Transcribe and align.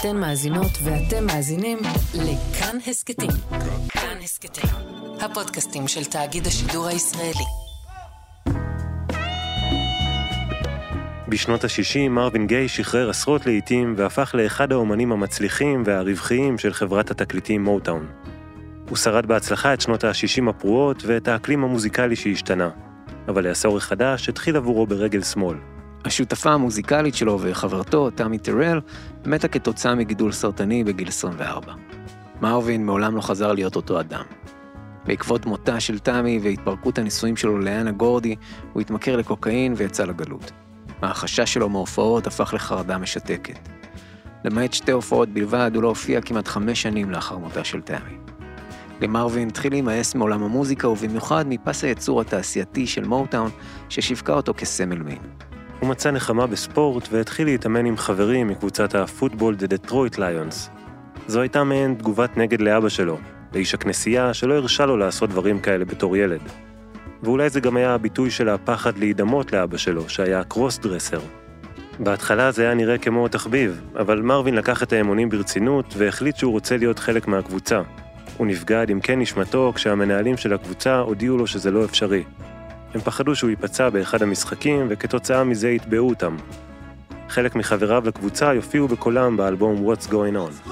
אתן 0.00 0.16
מאזינות 0.16 0.70
ואתם 0.84 1.26
מאזינים 1.26 1.78
לכאן 2.14 2.76
הסכתים. 2.86 3.30
כאן 3.88 4.16
הסכתים, 4.22 4.70
הפודקאסטים 5.20 5.88
של 5.88 6.04
תאגיד 6.04 6.46
השידור 6.46 6.86
הישראלי. 6.86 7.44
בשנות 11.28 11.64
ה-60 11.64 12.08
מרווין 12.10 12.46
גיי 12.46 12.68
שחרר 12.68 13.10
עשרות 13.10 13.46
לעיתים 13.46 13.94
והפך 13.96 14.34
לאחד 14.34 14.72
האומנים 14.72 15.12
המצליחים 15.12 15.82
והרווחיים 15.86 16.58
של 16.58 16.72
חברת 16.72 17.10
התקליטים 17.10 17.64
מוטאון. 17.64 18.06
הוא 18.88 18.96
שרד 18.96 19.26
בהצלחה 19.26 19.74
את 19.74 19.80
שנות 19.80 20.04
ה-60 20.04 20.50
הפרועות 20.50 21.02
ואת 21.06 21.28
האקלים 21.28 21.64
המוזיקלי 21.64 22.16
שהשתנה, 22.16 22.70
אבל 23.28 23.46
העשור 23.46 23.76
החדש 23.76 24.28
התחיל 24.28 24.56
עבורו 24.56 24.86
ברגל 24.86 25.22
שמאל. 25.22 25.75
השותפה 26.06 26.50
המוזיקלית 26.50 27.14
שלו 27.14 27.38
וחברתו, 27.40 28.10
תמי 28.10 28.38
טרל, 28.38 28.80
מתה 29.26 29.48
כתוצאה 29.48 29.94
מגידול 29.94 30.32
סרטני 30.32 30.84
בגיל 30.84 31.08
24. 31.08 31.72
מרווין 32.40 32.86
מעולם 32.86 33.16
לא 33.16 33.20
חזר 33.20 33.52
להיות 33.52 33.76
אותו 33.76 34.00
אדם. 34.00 34.24
בעקבות 35.06 35.46
מותה 35.46 35.80
של 35.80 35.98
תמי 35.98 36.40
והתפרקות 36.42 36.98
הנישואים 36.98 37.36
שלו 37.36 37.58
לאנה 37.58 37.90
גורדי, 37.90 38.36
הוא 38.72 38.80
התמכר 38.80 39.16
לקוקאין 39.16 39.74
ויצא 39.76 40.04
לגלות. 40.04 40.52
החשש 41.02 41.54
שלו 41.54 41.68
מהופעות 41.68 42.26
הפך 42.26 42.54
לחרדה 42.54 42.98
משתקת. 42.98 43.68
למעט 44.44 44.72
שתי 44.72 44.92
הופעות 44.92 45.28
בלבד, 45.28 45.70
הוא 45.74 45.82
לא 45.82 45.88
הופיע 45.88 46.20
כמעט 46.20 46.48
חמש 46.48 46.82
שנים 46.82 47.10
לאחר 47.10 47.38
מותה 47.38 47.64
של 47.64 47.80
תמי. 47.80 48.18
למרווין 49.00 49.48
התחיל 49.48 49.72
להימאס 49.72 50.14
מעולם 50.14 50.42
המוזיקה, 50.42 50.88
ובמיוחד 50.88 51.44
מפס 51.48 51.84
הייצור 51.84 52.20
התעשייתי 52.20 52.86
של 52.86 53.04
מוטאון, 53.04 53.50
ששיווקה 53.88 54.32
אותו 54.32 54.54
כסמל 54.56 55.02
מין. 55.02 55.18
הוא 55.80 55.88
מצא 55.88 56.10
נחמה 56.10 56.46
בספורט 56.46 57.08
והתחיל 57.12 57.46
להתאמן 57.46 57.86
עם 57.86 57.96
חברים 57.96 58.48
מקבוצת 58.48 58.94
הפוטבול 58.94 59.54
דה 59.54 59.66
דטרויט 59.66 60.18
ליונס. 60.18 60.70
זו 61.26 61.40
הייתה 61.40 61.64
מעין 61.64 61.94
תגובת 61.94 62.36
נגד 62.36 62.60
לאבא 62.60 62.88
שלו, 62.88 63.18
לאיש 63.54 63.74
הכנסייה 63.74 64.34
שלא 64.34 64.54
הרשה 64.54 64.86
לו 64.86 64.96
לעשות 64.96 65.30
דברים 65.30 65.60
כאלה 65.60 65.84
בתור 65.84 66.16
ילד. 66.16 66.40
ואולי 67.22 67.50
זה 67.50 67.60
גם 67.60 67.76
היה 67.76 67.94
הביטוי 67.94 68.30
של 68.30 68.48
הפחד 68.48 68.98
להידמות 68.98 69.52
לאבא 69.52 69.76
שלו, 69.76 70.08
שהיה 70.08 70.44
קרוס 70.44 70.78
דרסר. 70.78 71.20
בהתחלה 71.98 72.50
זה 72.50 72.62
היה 72.62 72.74
נראה 72.74 72.98
כמו 72.98 73.28
תחביב, 73.28 73.80
אבל 73.96 74.22
מרווין 74.22 74.54
לקח 74.54 74.82
את 74.82 74.92
האמונים 74.92 75.28
ברצינות 75.28 75.94
והחליט 75.96 76.36
שהוא 76.36 76.52
רוצה 76.52 76.76
להיות 76.76 76.98
חלק 76.98 77.28
מהקבוצה. 77.28 77.82
הוא 78.36 78.46
נפגע 78.46 78.82
עד 78.82 78.90
עמקי 78.90 79.16
נשמתו 79.16 79.72
כשהמנהלים 79.74 80.36
של 80.36 80.52
הקבוצה 80.52 80.98
הודיעו 80.98 81.38
לו 81.38 81.46
שזה 81.46 81.70
לא 81.70 81.84
אפשרי. 81.84 82.24
הם 82.96 83.02
פחדו 83.02 83.34
שהוא 83.34 83.50
ייפצע 83.50 83.90
באחד 83.90 84.22
המשחקים, 84.22 84.86
וכתוצאה 84.90 85.44
מזה 85.44 85.70
יתבעו 85.70 86.08
אותם. 86.08 86.36
חלק 87.28 87.56
מחבריו 87.56 88.02
לקבוצה 88.06 88.54
יופיעו 88.54 88.88
בקולם 88.88 89.36
באלבום 89.36 89.92
What's 89.92 90.06
Going 90.10 90.36
On. 90.36 90.70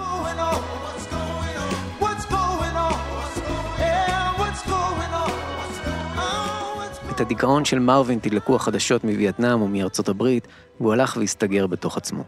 את 7.10 7.20
הדיכאון 7.20 7.64
של 7.64 7.78
מרווין 7.78 8.18
תדלקו 8.18 8.56
החדשות 8.56 9.04
מווייטנאם 9.04 9.62
ומארצות 9.62 10.08
הברית, 10.08 10.48
והוא 10.80 10.92
הלך 10.92 11.16
והסתגר 11.16 11.66
בתוך 11.66 11.96
עצמו. 11.96 12.24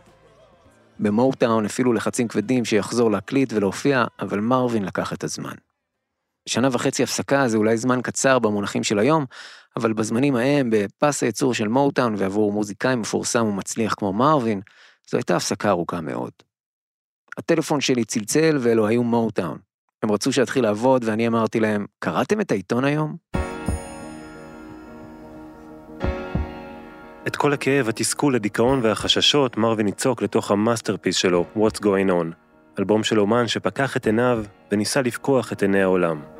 במורטאון 0.98 1.64
הפעילו 1.64 1.92
לחצים 1.92 2.28
כבדים 2.28 2.64
שיחזור 2.64 3.10
להקליט 3.10 3.52
ולהופיע, 3.52 4.04
אבל 4.20 4.40
מרווין 4.40 4.84
לקח 4.84 5.12
את 5.12 5.24
הזמן. 5.24 5.54
שנה 6.48 6.68
וחצי 6.72 7.02
הפסקה 7.02 7.48
זה 7.48 7.56
אולי 7.56 7.76
זמן 7.76 8.00
קצר 8.02 8.38
במונחים 8.38 8.84
של 8.84 8.98
היום, 8.98 9.24
אבל 9.76 9.92
בזמנים 9.92 10.36
ההם, 10.36 10.70
בפס 10.70 11.22
הייצור 11.22 11.54
של 11.54 11.68
מוטאון 11.68 12.14
ועבור 12.18 12.52
מוזיקאי 12.52 12.96
מפורסם 12.96 13.44
ומצליח 13.44 13.94
כמו 13.94 14.12
מרווין, 14.12 14.60
זו 15.10 15.16
הייתה 15.16 15.36
הפסקה 15.36 15.68
ארוכה 15.68 16.00
מאוד. 16.00 16.30
הטלפון 17.38 17.80
שלי 17.80 18.04
צלצל 18.04 18.58
ואלו 18.60 18.86
היו 18.86 19.02
מוטאון. 19.02 19.58
הם 20.02 20.12
רצו 20.12 20.32
שאתחיל 20.32 20.64
לעבוד 20.64 21.04
ואני 21.04 21.26
אמרתי 21.26 21.60
להם, 21.60 21.86
קראתם 21.98 22.40
את 22.40 22.50
העיתון 22.50 22.84
היום? 22.84 23.16
את 27.26 27.36
כל 27.36 27.52
הכאב, 27.52 27.88
התסכול, 27.88 28.34
הדיכאון 28.34 28.80
והחששות, 28.82 29.56
מרווין 29.56 29.88
יצוק 29.88 30.22
לתוך 30.22 30.50
ה 30.50 30.56
masterpiece 30.56 31.16
שלו, 31.16 31.44
What's 31.56 31.80
Going 31.80 32.10
On, 32.10 32.34
אלבום 32.78 33.04
של 33.04 33.20
אומן 33.20 33.48
שפקח 33.48 33.96
את 33.96 34.06
עיניו 34.06 34.44
וניסה 34.72 35.02
לפקוח 35.02 35.52
את 35.52 35.62
עיני 35.62 35.82
העולם. 35.82 36.35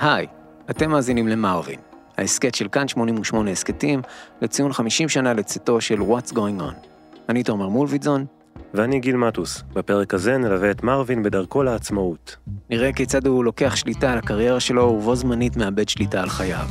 היי, 0.00 0.26
אתם 0.70 0.90
מאזינים 0.90 1.28
למרווין, 1.28 1.80
ההסכת 2.18 2.54
של 2.54 2.68
כאן 2.68 2.88
88 2.88 3.50
הסכתים 3.50 4.02
לציון 4.42 4.72
50 4.72 5.08
שנה 5.08 5.34
לצאתו 5.34 5.80
של 5.80 6.00
What's 6.00 6.32
Going 6.32 6.60
On. 6.60 6.86
אני 7.28 7.42
תומר 7.42 7.68
מולביטזון. 7.68 8.26
ואני 8.74 9.00
גיל 9.00 9.16
מטוס. 9.16 9.62
בפרק 9.72 10.14
הזה 10.14 10.38
נלווה 10.38 10.70
את 10.70 10.82
מרווין 10.82 11.22
בדרכו 11.22 11.62
לעצמאות. 11.62 12.36
נראה 12.70 12.92
כיצד 12.92 13.26
הוא 13.26 13.44
לוקח 13.44 13.76
שליטה 13.76 14.12
על 14.12 14.18
הקריירה 14.18 14.60
שלו 14.60 14.82
ובו 14.82 15.16
זמנית 15.16 15.56
מאבד 15.56 15.88
שליטה 15.88 16.22
על 16.22 16.28
חייו. 16.28 16.66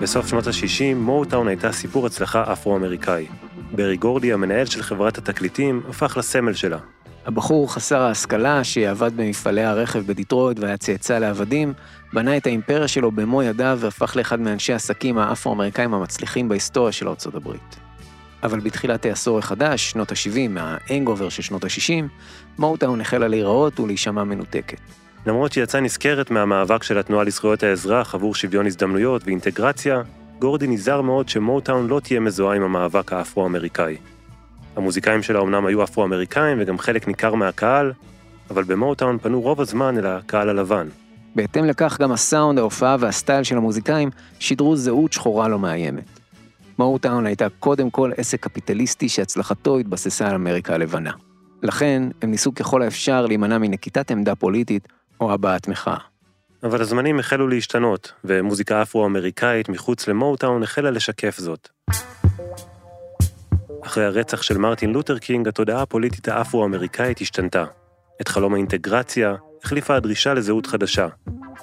בסוף 0.00 0.28
שנות 0.28 0.46
ה-60, 0.46 0.94
מוטאון 0.96 1.48
הייתה 1.48 1.72
סיפור 1.72 2.06
הצלחה 2.06 2.52
אפרו-אמריקאי. 2.52 3.26
ברי 3.72 3.96
גורדי, 3.96 4.32
המנהל 4.32 4.66
של 4.66 4.82
חברת 4.82 5.18
התקליטים, 5.18 5.82
הפך 5.88 6.16
לסמל 6.16 6.52
שלה. 6.52 6.78
הבחור 7.26 7.74
חסר 7.74 8.00
ההשכלה, 8.00 8.64
שעבד 8.64 9.16
במפעלי 9.16 9.64
הרכב 9.64 9.98
בדיטרויד 10.06 10.58
והיה 10.58 10.76
צאצא 10.76 11.18
לעבדים, 11.18 11.72
בנה 12.12 12.36
את 12.36 12.46
האימפריה 12.46 12.88
שלו 12.88 13.12
במו 13.12 13.42
ידיו 13.42 13.78
והפך 13.80 14.16
לאחד 14.16 14.40
מאנשי 14.40 14.72
העסקים 14.72 15.18
האפרו-אמריקאים 15.18 15.94
המצליחים 15.94 16.48
בהיסטוריה 16.48 16.92
של 16.92 17.08
ארצות 17.08 17.34
הברית. 17.34 17.76
אבל 18.42 18.60
בתחילת 18.60 19.06
העשור 19.06 19.38
החדש, 19.38 19.90
שנות 19.90 20.12
ה-70, 20.12 20.48
מהאנגובר 20.48 21.28
של 21.28 21.42
שנות 21.42 21.64
ה-60, 21.64 22.04
מוטאון 22.58 23.00
החלה 23.00 23.28
להיראות 23.28 23.80
ולהישמע 23.80 24.24
מנותקת. 24.24 24.80
למרות 25.26 25.52
שהיא 25.52 25.64
יצאה 25.64 25.80
נשכרת 25.80 26.30
מהמאבק 26.30 26.82
של 26.82 26.98
התנועה 26.98 27.24
לזכויות 27.24 27.62
האזרח 27.62 28.14
עבור 28.14 28.34
שוויון 28.34 28.66
הזדמנויות 28.66 29.22
ואינטגרציה, 29.24 30.02
גורדי 30.38 30.66
נזהר 30.66 31.00
מאוד 31.00 31.28
שמוטאון 31.28 31.86
לא 31.86 32.00
תהיה 32.00 32.20
מזוהה 32.20 32.56
עם 32.56 32.62
המאבק 32.62 33.12
האפרו-אמריקאי. 33.12 33.96
המוזיקאים 34.76 35.22
שלה 35.22 35.40
אמנם 35.40 35.66
היו 35.66 35.84
אפרו-אמריקאים 35.84 36.58
וגם 36.60 36.78
חלק 36.78 37.08
ניכר 37.08 37.34
מהקהל, 37.34 37.92
אבל 38.50 38.64
במוטאון 38.64 39.18
פנו 39.18 39.40
רוב 39.40 39.60
הזמן 39.60 39.98
אל 39.98 40.06
הקהל 40.06 40.48
הלבן. 40.48 40.88
בהתאם 41.34 41.64
לכך 41.64 42.00
גם 42.00 42.12
הסאונד, 42.12 42.58
ההופעה 42.58 42.96
והסטייל 43.00 43.42
של 43.42 43.56
המוזיקאים 43.56 44.10
שידרו 44.38 44.76
זהות 44.76 45.12
שחורה 45.12 45.48
לא 45.48 45.58
מאיימת. 45.58 46.20
מוטאון 46.78 47.26
הייתה 47.26 47.46
קודם 47.58 47.90
כל 47.90 48.10
עסק 48.16 48.40
קפיטליסטי 48.40 49.08
שהצלחתו 49.08 49.78
התבססה 49.78 50.28
על 50.28 50.34
אמריקה 50.34 50.74
הלבנה. 50.74 51.12
לכן, 51.62 52.02
הם 52.22 52.30
ניסו 52.30 52.54
ככל 52.54 52.82
האפשר 52.82 53.26
להימנע 53.26 53.58
מנקיטת 53.58 54.10
עמדה 54.10 54.34
פוליטית 54.34 54.88
או 55.20 55.32
הבעת 55.32 55.68
מחאה. 55.68 55.98
אבל 56.62 56.80
הזמנים 56.80 57.18
החלו 57.18 57.48
להשתנות, 57.48 58.12
ומוזיקה 58.24 58.82
אפרו-אמריקאית 58.82 59.68
מחוץ 59.68 60.08
למוטאון 60.08 60.62
החלה 60.62 60.90
לשקף 60.90 61.38
זאת. 61.38 61.68
אחרי 63.84 64.04
הרצח 64.04 64.42
של 64.42 64.58
מרטין 64.58 64.92
לותר 64.92 65.18
קינג, 65.18 65.48
התודעה 65.48 65.82
הפוליטית 65.82 66.28
האפרו-אמריקאית 66.28 67.20
השתנתה. 67.20 67.64
את 68.20 68.28
חלום 68.28 68.54
האינטגרציה 68.54 69.34
החליפה 69.64 69.96
הדרישה 69.96 70.34
לזהות 70.34 70.66
חדשה. 70.66 71.06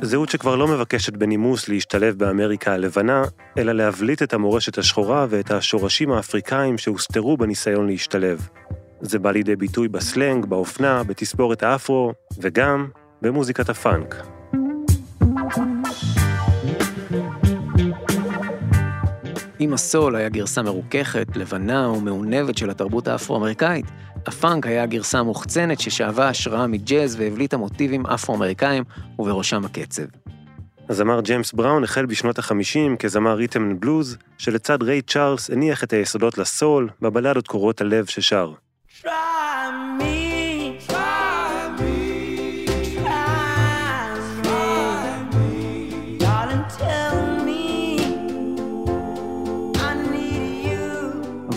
זהות 0.01 0.29
שכבר 0.29 0.55
לא 0.55 0.67
מבקשת 0.67 1.13
בנימוס 1.13 1.69
להשתלב 1.69 2.17
באמריקה 2.17 2.73
הלבנה, 2.73 3.23
אלא 3.57 3.71
להבליט 3.71 4.23
את 4.23 4.33
המורשת 4.33 4.77
השחורה 4.77 5.25
ואת 5.29 5.51
השורשים 5.51 6.11
האפריקאים 6.11 6.77
שהוסתרו 6.77 7.37
בניסיון 7.37 7.87
להשתלב. 7.87 8.47
זה 9.01 9.19
בא 9.19 9.31
לידי 9.31 9.55
ביטוי 9.55 9.87
בסלנג, 9.87 10.45
באופנה, 10.45 11.03
בתספורת 11.03 11.63
האפרו, 11.63 12.13
וגם 12.41 12.87
במוזיקת 13.21 13.69
הפאנק. 13.69 14.34
אם 19.65 19.73
הסול 19.73 20.15
היה 20.15 20.29
גרסה 20.29 20.61
מרוככת, 20.61 21.27
לבנה 21.35 21.89
ומעונבת 21.89 22.57
של 22.57 22.69
התרבות 22.69 23.07
האפרו-אמריקאית, 23.07 23.85
הפאנק 24.27 24.67
היה 24.67 24.83
הגרסה 24.83 25.19
המוחצנת 25.19 25.79
ששאבה 25.79 26.29
השראה 26.29 26.67
מג'אז 26.67 27.15
והבליטה 27.19 27.57
מוטיבים 27.57 28.05
אפרו-אמריקאים, 28.05 28.83
ובראשם 29.19 29.65
הקצב. 29.65 30.03
הזמר 30.89 31.21
ג'יימס 31.21 31.53
בראון 31.53 31.83
החל 31.83 32.05
בשנות 32.05 32.39
ה-50 32.39 32.97
כזמר 32.99 33.33
ריתם 33.33 33.79
בלוז, 33.79 34.17
שלצד 34.37 34.83
ריי 34.83 35.01
צ'ארלס 35.01 35.49
הניח 35.49 35.83
את 35.83 35.93
היסודות 35.93 36.37
לסול 36.37 36.89
בבלדות 37.01 37.47
קורות 37.47 37.81
הלב 37.81 38.05
ששר. 38.05 38.53
Try 39.01 39.34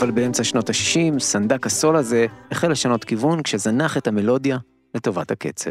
אבל 0.09 0.15
באמצע 0.15 0.45
שנות 0.45 0.71
ה-60, 0.71 1.19
סנדק 1.19 1.67
הסול 1.67 1.97
הזה 1.97 2.27
החל 2.51 2.71
לשנות 2.71 3.05
כיוון 3.05 3.43
כשזנח 3.43 3.97
את 3.97 4.07
המלודיה 4.07 4.59
לטובת 4.95 5.31
הקצב. 5.31 5.71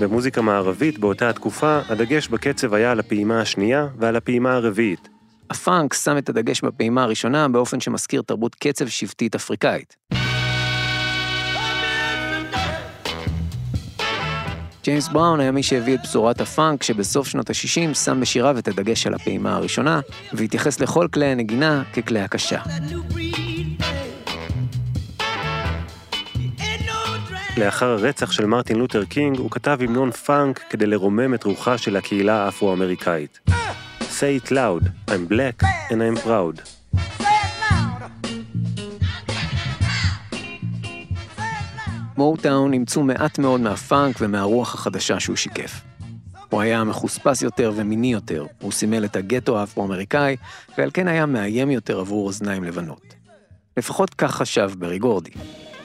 במוזיקה 0.00 0.42
מערבית 0.42 0.98
באותה 0.98 1.30
התקופה, 1.30 1.80
הדגש 1.88 2.28
בקצב 2.28 2.74
היה 2.74 2.90
על 2.90 3.00
הפעימה 3.00 3.40
השנייה 3.40 3.86
ועל 3.98 4.16
הפעימה 4.16 4.52
הרביעית. 4.54 5.08
הפאנק 5.50 5.94
שם 5.94 6.18
את 6.18 6.28
הדגש 6.28 6.60
בפעימה 6.60 7.02
הראשונה 7.02 7.48
באופן 7.48 7.80
שמזכיר 7.80 8.22
תרבות 8.22 8.54
קצב 8.54 8.88
שבטית 8.88 9.34
אפריקאית. 9.34 9.96
ג'יימס 14.84 15.08
בראון 15.08 15.40
היה 15.40 15.52
מי 15.52 15.62
שהביא 15.62 15.94
את 15.94 16.00
בשורת 16.02 16.40
הפאנק 16.40 16.82
שבסוף 16.82 17.28
שנות 17.28 17.50
ה-60 17.50 17.94
שם 17.94 18.20
בשיריו 18.20 18.58
את 18.58 18.68
הדגש 18.68 19.06
על 19.06 19.14
הפעימה 19.14 19.56
הראשונה, 19.56 20.00
והתייחס 20.32 20.80
לכל 20.80 21.08
כלי 21.12 21.26
הנגינה 21.26 21.82
ככלי 21.92 22.20
הקשה. 22.20 22.60
לאחר 27.56 27.86
הרצח 27.86 28.32
של 28.32 28.46
מרטין 28.46 28.76
לותר 28.76 29.04
קינג, 29.04 29.38
הוא 29.38 29.50
כתב 29.50 29.78
המנון 29.80 30.10
פאנק 30.10 30.60
כדי 30.70 30.86
לרומם 30.86 31.34
את 31.34 31.44
רוחה 31.44 31.78
של 31.78 31.96
הקהילה 31.96 32.44
האפרו-אמריקאית. 32.44 33.40
Say 34.00 34.46
it 34.46 34.50
loud, 34.50 35.10
I'm 35.10 35.32
black 35.32 35.64
and 35.90 36.00
I'm 36.02 36.26
proud. 36.26 36.73
מוטאון 42.16 42.72
אימצו 42.72 43.02
מעט 43.02 43.38
מאוד 43.38 43.60
מהפאנק 43.60 44.16
ומהרוח 44.20 44.74
החדשה 44.74 45.20
שהוא 45.20 45.36
שיקף. 45.36 45.80
הוא 46.50 46.60
היה 46.60 46.84
מחוספס 46.84 47.42
יותר 47.42 47.72
ומיני 47.76 48.12
יותר, 48.12 48.46
הוא 48.60 48.72
סימל 48.72 49.04
את 49.04 49.16
הגטו 49.16 49.58
האפרו-אמריקאי, 49.58 50.36
ועל 50.78 50.90
כן 50.94 51.08
היה 51.08 51.26
מאיים 51.26 51.70
יותר 51.70 52.00
עבור 52.00 52.26
אוזניים 52.26 52.64
לבנות. 52.64 53.14
לפחות 53.76 54.14
כך 54.14 54.34
חשב 54.34 54.70
ברי 54.78 54.98
גורדי. 54.98 55.30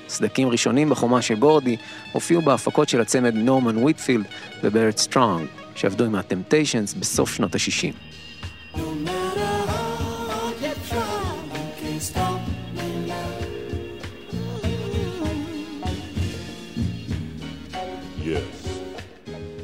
סדקים 0.09 0.49
ראשונים 0.49 0.89
בחומה 0.89 1.21
של 1.21 1.35
גורדי 1.35 1.77
הופיעו 2.11 2.41
בהפקות 2.41 2.89
של 2.89 3.01
הצמד 3.01 3.35
נורמן 3.35 3.77
ויטפילד 3.77 4.25
וברט 4.63 4.97
סטרונג, 4.97 5.47
שעבדו 5.75 6.05
עם 6.05 6.15
הטמפטיישנס 6.15 6.93
בסוף 6.93 7.33
שנות 7.33 7.55
ה-60. 7.55 7.93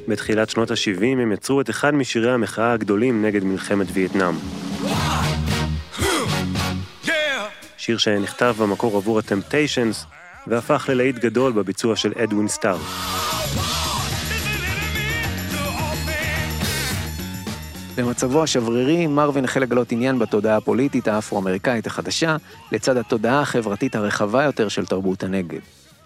בתחילת 0.07 0.50
שנות 0.50 0.72
ה-70 0.72 1.04
הם 1.04 1.31
יצרו 1.31 1.62
את 1.62 1.69
אחד 1.69 1.94
משירי 1.94 2.31
המחאה 2.31 2.74
הגדולים 2.74 3.25
נגד 3.25 3.44
מלחמת 3.44 3.88
וייטנאם. 3.94 4.36
שיר 7.78 7.98
שנכתב 7.98 8.56
במקור 8.60 8.98
עבור 8.98 9.19
הטמפטיישנס 9.19 10.06
והפך 10.48 10.90
ללהיט 10.90 11.16
גדול 11.16 11.52
בביצוע 11.52 11.96
של 11.96 12.13
אדווין 12.24 12.48
סטאר. 12.48 12.78
במצבו 17.98 18.44
השברירי, 18.44 19.07
מרווין 19.07 19.46
החל 19.46 19.60
לגלות 19.60 19.92
עניין 19.92 20.19
בתודעה 20.19 20.57
הפוליטית 20.57 21.07
האפרו-אמריקאית 21.07 21.88
החדשה, 21.88 22.38
לצד 22.72 22.98
התודעה 22.98 23.42
החברתית 23.42 23.96
הרחבה 23.96 24.44
יותר 24.44 24.68
של 24.68 24.86
תרבות 24.86 25.24
הנגב. 25.24 25.60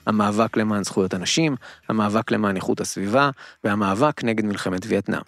המאבק 0.09 0.57
למען 0.57 0.83
זכויות 0.83 1.13
הנשים, 1.13 1.55
המאבק 1.89 2.31
למען 2.31 2.55
איכות 2.55 2.81
הסביבה, 2.81 3.29
והמאבק 3.63 4.23
נגד 4.23 4.45
מלחמת 4.45 4.81
וייטנאם. 4.87 5.21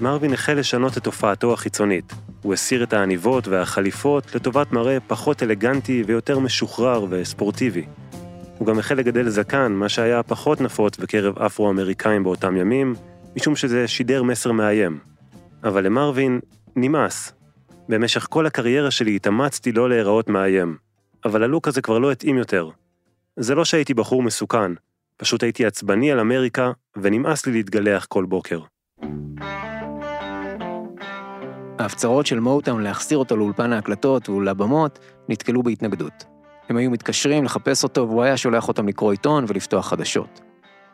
מרווין 0.00 0.32
החל 0.32 0.54
לשנות 0.54 0.98
את 0.98 1.06
הופעתו 1.06 1.52
החיצונית. 1.52 2.12
הוא 2.42 2.54
הסיר 2.54 2.82
את 2.82 2.92
העניבות 2.92 3.48
והחליפות 3.48 4.34
לטובת 4.34 4.72
מראה 4.72 4.98
פחות 5.06 5.42
אלגנטי 5.42 6.02
ויותר 6.06 6.38
משוחרר 6.38 7.06
וספורטיבי. 7.10 7.84
הוא 8.58 8.66
גם 8.66 8.78
החל 8.78 8.94
לגדל 8.94 9.28
זקן, 9.28 9.72
מה 9.72 9.88
שהיה 9.88 10.22
פחות 10.22 10.60
נפוץ 10.60 10.96
בקרב 10.98 11.38
אפרו-אמריקאים 11.38 12.24
באותם 12.24 12.56
ימים, 12.56 12.94
משום 13.36 13.56
שזה 13.56 13.88
שידר 13.88 14.22
מסר 14.22 14.52
מאיים. 14.52 14.98
אבל 15.64 15.86
למרווין 15.86 16.40
נמאס. 16.76 17.32
במשך 17.88 18.26
כל 18.30 18.46
הקריירה 18.46 18.90
שלי 18.90 19.16
התאמצתי 19.16 19.72
לא 19.72 19.88
להיראות 19.88 20.28
מאיים, 20.28 20.76
אבל 21.24 21.42
הלוק 21.42 21.68
הזה 21.68 21.82
כבר 21.82 21.98
לא 21.98 22.12
התאים 22.12 22.38
יותר. 22.38 22.68
זה 23.36 23.54
לא 23.54 23.64
שהייתי 23.64 23.94
בחור 23.94 24.22
מסוכן, 24.22 24.72
פשוט 25.16 25.42
הייתי 25.42 25.66
עצבני 25.66 26.12
על 26.12 26.20
אמריקה, 26.20 26.72
ונמאס 26.96 27.46
לי 27.46 27.52
להתגלח 27.52 28.04
כל 28.04 28.24
בוקר. 28.24 28.60
ההפצרות 31.78 32.26
של 32.26 32.40
מוטאון 32.40 32.82
להחזיר 32.82 33.18
אותו 33.18 33.36
לאולפן 33.36 33.72
ההקלטות 33.72 34.28
ולבמות 34.28 34.98
נתקלו 35.28 35.62
בהתנגדות. 35.62 36.24
הם 36.68 36.76
היו 36.76 36.90
מתקשרים 36.90 37.44
לחפש 37.44 37.82
אותו 37.82 38.08
והוא 38.08 38.22
היה 38.22 38.36
שולח 38.36 38.68
אותם 38.68 38.88
לקרוא 38.88 39.12
עיתון 39.12 39.44
ולפתוח 39.48 39.88
חדשות. 39.88 40.40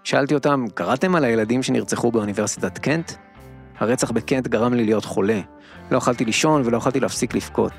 שאלתי 0.05 0.35
אותם, 0.35 0.65
קראתם 0.75 1.15
על 1.15 1.25
הילדים 1.25 1.63
שנרצחו 1.63 2.13
באוניברסיטת 2.13 2.79
קנט? 2.79 3.13
הרצח 3.79 4.11
בקנט 4.11 4.49
גרם 4.49 4.75
לי 4.75 4.85
להיות 4.85 5.05
חולה. 5.05 5.41
לא 5.91 5.97
יכלתי 5.97 6.25
לישון 6.25 6.63
ולא 6.65 6.77
יכלתי 6.77 7.01
להפסיק 7.01 7.35
לבכות. 7.35 7.73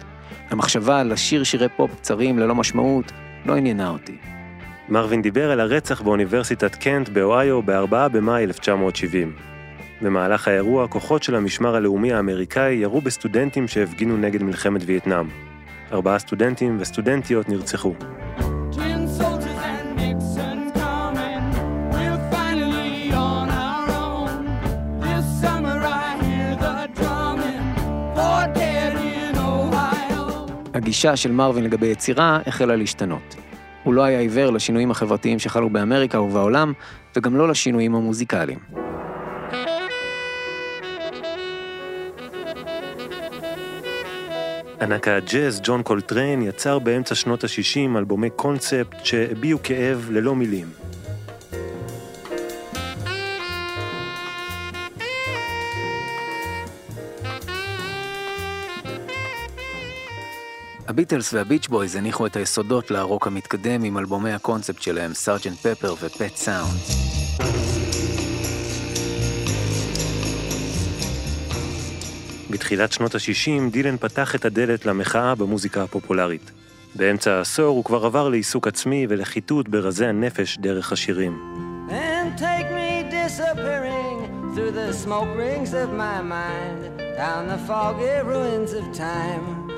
המחשבה 0.52 1.00
על 1.00 1.14
לשיר 1.14 1.44
שירי 1.44 1.70
פופ 1.70 1.96
קצרים 1.96 2.40
ללא 2.40 2.56
משמעות 2.56 3.12
לא 3.46 3.56
עניינה 3.56 3.90
אותי. 3.90 4.18
מרווין 4.90 5.22
דיבר 5.22 5.52
על 5.52 5.60
הרצח 5.60 6.02
באוניברסיטת 6.02 6.76
קנט 6.76 7.10
באוהיו 7.10 7.62
ב-4 7.62 8.08
במאי 8.12 8.44
1970. 8.44 9.34
במהלך 10.02 10.48
האירוע, 10.48 10.88
כוחות 10.88 11.24
של 11.24 11.36
המשמר 11.36 11.76
הלאומי 11.76 12.14
האמריקאי 12.14 12.74
ירו 12.74 13.02
בסטודנטים 13.02 13.68
שהפגינו 13.68 14.18
נגד 14.18 14.44
מלחמת 14.44 14.82
וייטנאם. 14.86 15.28
ארבעה 15.92 16.20
סטודנטים 16.20 16.78
וסטודנטיות 16.80 17.50
נרצחו. 17.50 17.94
הגישה 30.92 31.16
של 31.16 31.32
מרווין 31.32 31.64
לגבי 31.64 31.88
יצירה 31.88 32.40
החלה 32.46 32.76
להשתנות. 32.76 33.36
הוא 33.84 33.94
לא 33.94 34.04
היה 34.04 34.20
עיוור 34.20 34.52
לשינויים 34.52 34.92
החברתיים 34.92 35.40
שחלו 35.40 35.70
באמריקה 35.70 36.22
ובעולם, 36.22 36.74
וגם 37.16 37.36
לא 37.36 37.50
לשינויים 37.50 37.96
המוזיקליים. 37.96 38.60
ענק 44.82 45.08
הג'אז 45.08 45.62
ג'ון 45.64 45.84
קולטריין 45.84 46.42
יצר 46.42 46.80
באמצע 46.80 47.16
שנות 47.16 47.44
ה-60 47.44 47.98
אלבומי 47.98 48.30
קונספט 48.30 49.06
שהביעו 49.06 49.60
כאב 49.64 50.10
ללא 50.12 50.36
מילים. 50.36 50.68
הביטלס 60.92 61.34
והביץ' 61.34 61.68
בויז 61.68 61.96
הניחו 61.96 62.26
את 62.26 62.36
היסודות 62.36 62.92
לרוק 62.92 63.28
המתקדם 63.28 63.84
עם 63.84 63.98
אלבומי 63.98 64.34
הקונספט 64.34 64.82
שלהם, 64.82 65.14
Sergeant 65.14 65.58
Pepper 65.58 65.94
ו 66.02 66.10
Pet 66.10 66.36
Sounds. 66.36 66.80
בתחילת 72.50 72.92
שנות 72.92 73.16
ה-60 73.16 73.72
דילן 73.72 73.98
פתח 73.98 74.36
את 74.36 74.46
הדלת 74.46 74.86
למחאה 74.86 75.36
במוזיקה 75.36 75.84
הפופולרית. 75.84 76.52
באמצע 76.96 77.32
העשור 77.32 77.76
הוא 77.76 77.84
כבר 77.84 78.06
עבר 78.06 78.30
לעיסוק 78.30 78.68
עצמי 78.68 79.06
ולחיטוט 79.10 79.68
ברזי 79.68 80.06
הנפש 80.06 80.58
דרך 80.58 80.92
השירים. 80.92 81.38
through 84.56 84.74
the 84.84 84.92
smoke 84.92 85.34
rings 85.46 85.72
of 85.84 85.90
my 86.06 86.20
mind, 86.22 86.82
down 87.22 87.44
the 87.54 87.60
foggy 87.70 88.16
ruins 88.32 88.72
of 88.74 88.86
time, 88.92 89.71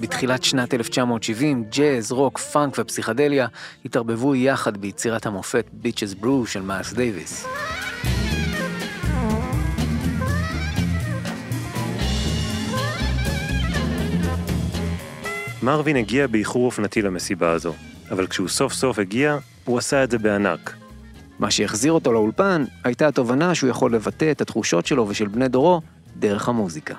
בתחילת 0.00 0.44
שנת 0.44 0.74
1970, 0.74 1.64
ג'אז, 1.70 2.12
רוק, 2.12 2.38
פאנק 2.38 2.74
ופסיכדליה 2.78 3.46
התערבבו 3.84 4.34
יחד 4.34 4.76
ביצירת 4.76 5.26
המופת 5.26 5.66
Bitches 5.72 6.14
Brew 6.14 6.46
של 6.46 6.62
מיילס 6.62 6.92
דייוויס. 6.92 7.46
מרווין 15.62 15.96
הגיע 15.96 16.26
באיחור 16.26 16.66
אופנתי 16.66 17.02
למסיבה 17.02 17.50
הזו, 17.50 17.74
אבל 18.10 18.26
כשהוא 18.26 18.48
סוף 18.48 18.72
סוף 18.72 18.98
הגיע, 18.98 19.38
הוא 19.64 19.78
עשה 19.78 20.04
את 20.04 20.10
זה 20.10 20.18
בענק. 20.18 20.76
מה 21.38 21.50
שהחזיר 21.50 21.92
אותו 21.92 22.12
לאולפן 22.12 22.64
הייתה 22.84 23.08
התובנה 23.08 23.54
שהוא 23.54 23.70
יכול 23.70 23.94
לבטא 23.94 24.30
את 24.30 24.40
התחושות 24.40 24.86
שלו 24.86 25.08
ושל 25.08 25.28
בני 25.28 25.48
דורו 25.48 25.80
דרך 26.20 26.48
המוזיקה. 26.48 26.94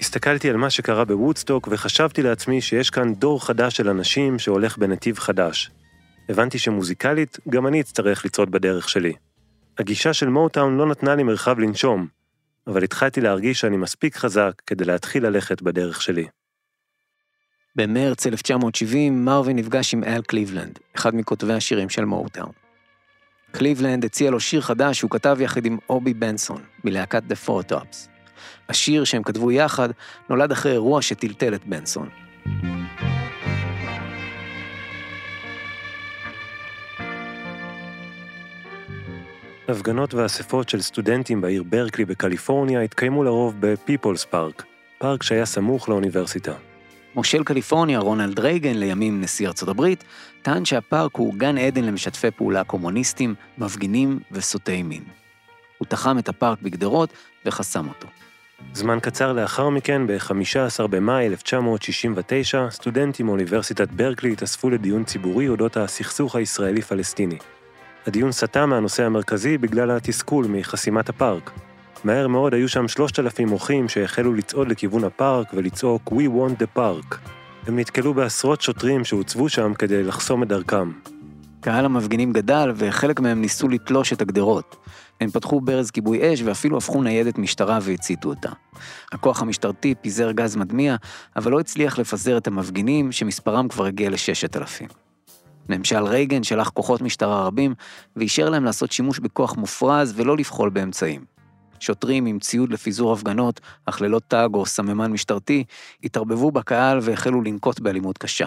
הסתכלתי 0.00 0.50
על 0.50 0.56
מה 0.56 0.70
שקרה 0.70 1.04
בוודסטוק 1.04 1.68
וחשבתי 1.70 2.22
לעצמי 2.22 2.60
שיש 2.60 2.90
כאן 2.90 3.14
דור 3.14 3.46
חדש 3.46 3.76
של 3.76 3.88
אנשים 3.88 4.38
שהולך 4.38 4.78
בנתיב 4.78 5.18
חדש. 5.18 5.70
הבנתי 6.28 6.58
שמוזיקלית 6.58 7.38
גם 7.48 7.66
אני 7.66 7.80
אצטרך 7.80 8.24
לצעוד 8.24 8.50
בדרך 8.50 8.88
שלי. 8.88 9.12
הגישה 9.78 10.12
של 10.12 10.28
מוטאון 10.28 10.76
לא 10.76 10.86
נתנה 10.86 11.14
לי 11.14 11.22
מרחב 11.22 11.58
לנשום, 11.58 12.06
אבל 12.66 12.84
התחלתי 12.84 13.20
להרגיש 13.20 13.60
שאני 13.60 13.76
מספיק 13.76 14.16
חזק 14.16 14.52
כדי 14.66 14.84
להתחיל 14.84 15.26
ללכת 15.26 15.62
בדרך 15.62 16.02
שלי. 16.02 16.26
במרץ 17.76 18.26
1970 18.26 19.24
מרווין 19.24 19.56
נפגש 19.56 19.94
עם 19.94 20.04
אל 20.04 20.22
קליבלנד, 20.22 20.78
אחד 20.96 21.14
מכותבי 21.14 21.52
השירים 21.52 21.88
של 21.88 22.04
מוטאון. 22.04 22.52
קליבלנד 23.50 24.04
הציע 24.04 24.30
לו 24.30 24.40
שיר 24.40 24.60
חדש 24.60 24.98
שהוא 24.98 25.10
כתב 25.10 25.36
יחד 25.40 25.66
עם 25.66 25.78
אובי 25.88 26.14
בנסון, 26.14 26.62
מלהקת 26.84 27.22
The 27.30 27.46
Four 27.48 27.72
Tops. 27.72 28.17
השיר 28.68 29.04
שהם 29.04 29.22
כתבו 29.22 29.52
יחד 29.52 29.88
נולד 30.30 30.52
אחרי 30.52 30.72
אירוע 30.72 31.02
שטלטל 31.02 31.54
את 31.54 31.66
בנסון. 31.66 32.08
הפגנות 39.68 40.14
ואספות 40.14 40.68
של 40.68 40.80
סטודנטים 40.80 41.40
בעיר 41.40 41.62
ברקלי 41.62 42.04
בקליפורניה 42.04 42.80
התקיימו 42.80 43.24
לרוב 43.24 43.54
בפיפולס 43.60 44.24
פארק, 44.24 44.64
פארק 44.98 45.22
שהיה 45.22 45.46
סמוך 45.46 45.88
לאוניברסיטה. 45.88 46.52
מושל 47.14 47.44
קליפורניה, 47.44 47.98
רונלד 47.98 48.38
רייגן, 48.38 48.74
לימים 48.76 49.20
נשיא 49.20 49.46
ארצות 49.46 49.68
הברית, 49.68 50.04
טען 50.42 50.64
שהפארק 50.64 51.16
הוא 51.16 51.34
גן 51.34 51.58
עדן 51.58 51.84
למשתפי 51.84 52.30
פעולה 52.30 52.64
קומוניסטים, 52.64 53.34
מפגינים 53.58 54.20
וסוטי 54.32 54.82
מין. 54.82 55.02
הוא 55.78 55.86
תחם 55.86 56.18
את 56.18 56.28
הפארק 56.28 56.62
בגדרות 56.62 57.10
וחסם 57.46 57.88
אותו. 57.88 58.08
זמן 58.74 58.98
קצר 59.02 59.32
לאחר 59.32 59.68
מכן, 59.68 60.06
ב-15 60.06 60.86
במאי 60.86 61.26
1969, 61.26 62.70
סטודנטים 62.70 63.26
מאוניברסיטת 63.26 63.88
ברקלי 63.88 64.32
התאספו 64.32 64.70
לדיון 64.70 65.04
ציבורי 65.04 65.48
אודות 65.48 65.76
הסכסוך 65.76 66.36
הישראלי-פלסטיני. 66.36 67.38
הדיון 68.06 68.32
סטה 68.32 68.66
מהנושא 68.66 69.04
המרכזי 69.04 69.58
בגלל 69.58 69.90
התסכול 69.90 70.46
מחסימת 70.48 71.08
הפארק. 71.08 71.50
מהר 72.04 72.28
מאוד 72.28 72.54
היו 72.54 72.68
שם 72.68 72.88
3,000 72.88 73.48
מוחים 73.48 73.88
שהחלו 73.88 74.34
לצעוד 74.34 74.68
לכיוון 74.68 75.04
הפארק 75.04 75.54
ולצעוק 75.54 76.12
We 76.12 76.26
want 76.26 76.62
the 76.62 76.78
park. 76.78 77.16
הם 77.66 77.78
נתקלו 77.78 78.14
בעשרות 78.14 78.60
שוטרים 78.60 79.04
שהוצבו 79.04 79.48
שם 79.48 79.74
כדי 79.74 80.02
לחסום 80.02 80.42
את 80.42 80.48
דרכם. 80.48 80.90
קהל 81.68 81.84
המפגינים 81.84 82.32
גדל 82.32 82.72
וחלק 82.76 83.20
מהם 83.20 83.40
ניסו 83.40 83.68
לתלוש 83.68 84.12
את 84.12 84.20
הגדרות. 84.20 84.76
הם 85.20 85.30
פתחו 85.30 85.60
ברז 85.60 85.90
כיבוי 85.90 86.34
אש 86.34 86.42
ואפילו 86.42 86.76
הפכו 86.76 87.02
ניידת 87.02 87.38
משטרה 87.38 87.78
והציתו 87.82 88.28
אותה. 88.28 88.48
הכוח 89.12 89.42
המשטרתי 89.42 89.94
פיזר 90.00 90.32
גז 90.32 90.56
מדמיע, 90.56 90.96
אבל 91.36 91.52
לא 91.52 91.60
הצליח 91.60 91.98
לפזר 91.98 92.36
את 92.38 92.46
המפגינים, 92.46 93.12
שמספרם 93.12 93.68
כבר 93.68 93.84
הגיע 93.84 94.10
לששת 94.10 94.56
אלפים. 94.56 94.88
ממשל 95.68 96.04
רייגן 96.04 96.42
שלח 96.42 96.68
כוחות 96.68 97.02
משטרה 97.02 97.46
רבים, 97.46 97.74
ואישר 98.16 98.50
להם 98.50 98.64
לעשות 98.64 98.92
שימוש 98.92 99.18
בכוח 99.18 99.56
מופרז 99.56 100.14
ולא 100.16 100.36
לבחול 100.36 100.70
באמצעים. 100.70 101.24
שוטרים 101.80 102.26
עם 102.26 102.38
ציוד 102.38 102.72
לפיזור 102.72 103.12
הפגנות, 103.12 103.60
אך 103.86 104.00
ללא 104.00 104.20
תג 104.28 104.48
או 104.54 104.66
סממן 104.66 105.12
משטרתי, 105.12 105.64
התערבבו 106.04 106.50
בקהל 106.50 106.98
והחלו 107.02 107.42
לנקוט 107.42 107.80
באלימות 107.80 108.18
קשה. 108.18 108.46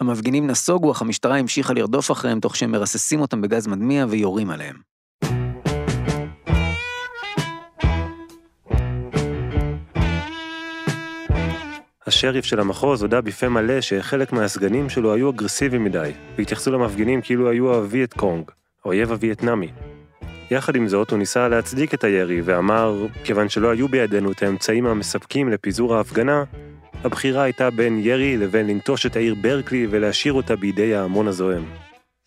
המפגינים 0.00 0.46
נסוגו, 0.46 0.92
אך 0.92 1.02
המשטרה 1.02 1.36
המשיכה 1.36 1.72
לרדוף 1.72 2.10
אחריהם 2.10 2.40
תוך 2.40 2.56
שהם 2.56 2.70
מרססים 2.70 3.20
אותם 3.20 3.40
בגז 3.40 3.66
מדמיע 3.66 4.06
ויורים 4.08 4.50
עליהם. 4.50 4.76
השריף 12.06 12.44
של 12.44 12.60
המחוז 12.60 13.02
הודה 13.02 13.20
בפה 13.20 13.48
מלא 13.48 13.80
שחלק 13.80 14.32
מהסגנים 14.32 14.88
שלו 14.88 15.14
היו 15.14 15.30
אגרסיביים 15.30 15.84
מדי, 15.84 16.12
והתייחסו 16.38 16.72
למפגינים 16.72 17.20
כאילו 17.22 17.50
היו 17.50 17.74
הווייט 17.74 18.14
קונג, 18.14 18.50
האויב 18.84 19.12
הווייטנאמי. 19.12 19.70
יחד 20.50 20.76
עם 20.76 20.88
זאת, 20.88 21.10
הוא 21.10 21.18
ניסה 21.18 21.48
להצדיק 21.48 21.94
את 21.94 22.04
הירי, 22.04 22.40
ואמר, 22.44 23.06
כיוון 23.24 23.48
שלא 23.48 23.70
היו 23.70 23.88
בידינו 23.88 24.32
את 24.32 24.42
האמצעים 24.42 24.86
המספקים 24.86 25.48
לפיזור 25.48 25.94
ההפגנה, 25.94 26.44
הבחירה 27.04 27.42
הייתה 27.42 27.70
בין 27.70 27.98
ירי 28.02 28.36
לבין 28.36 28.66
לנטוש 28.66 29.06
את 29.06 29.16
העיר 29.16 29.34
ברקלי 29.34 29.86
ולהשאיר 29.90 30.32
אותה 30.32 30.56
בידי 30.56 30.94
ההמון 30.94 31.28
הזועם. 31.28 31.64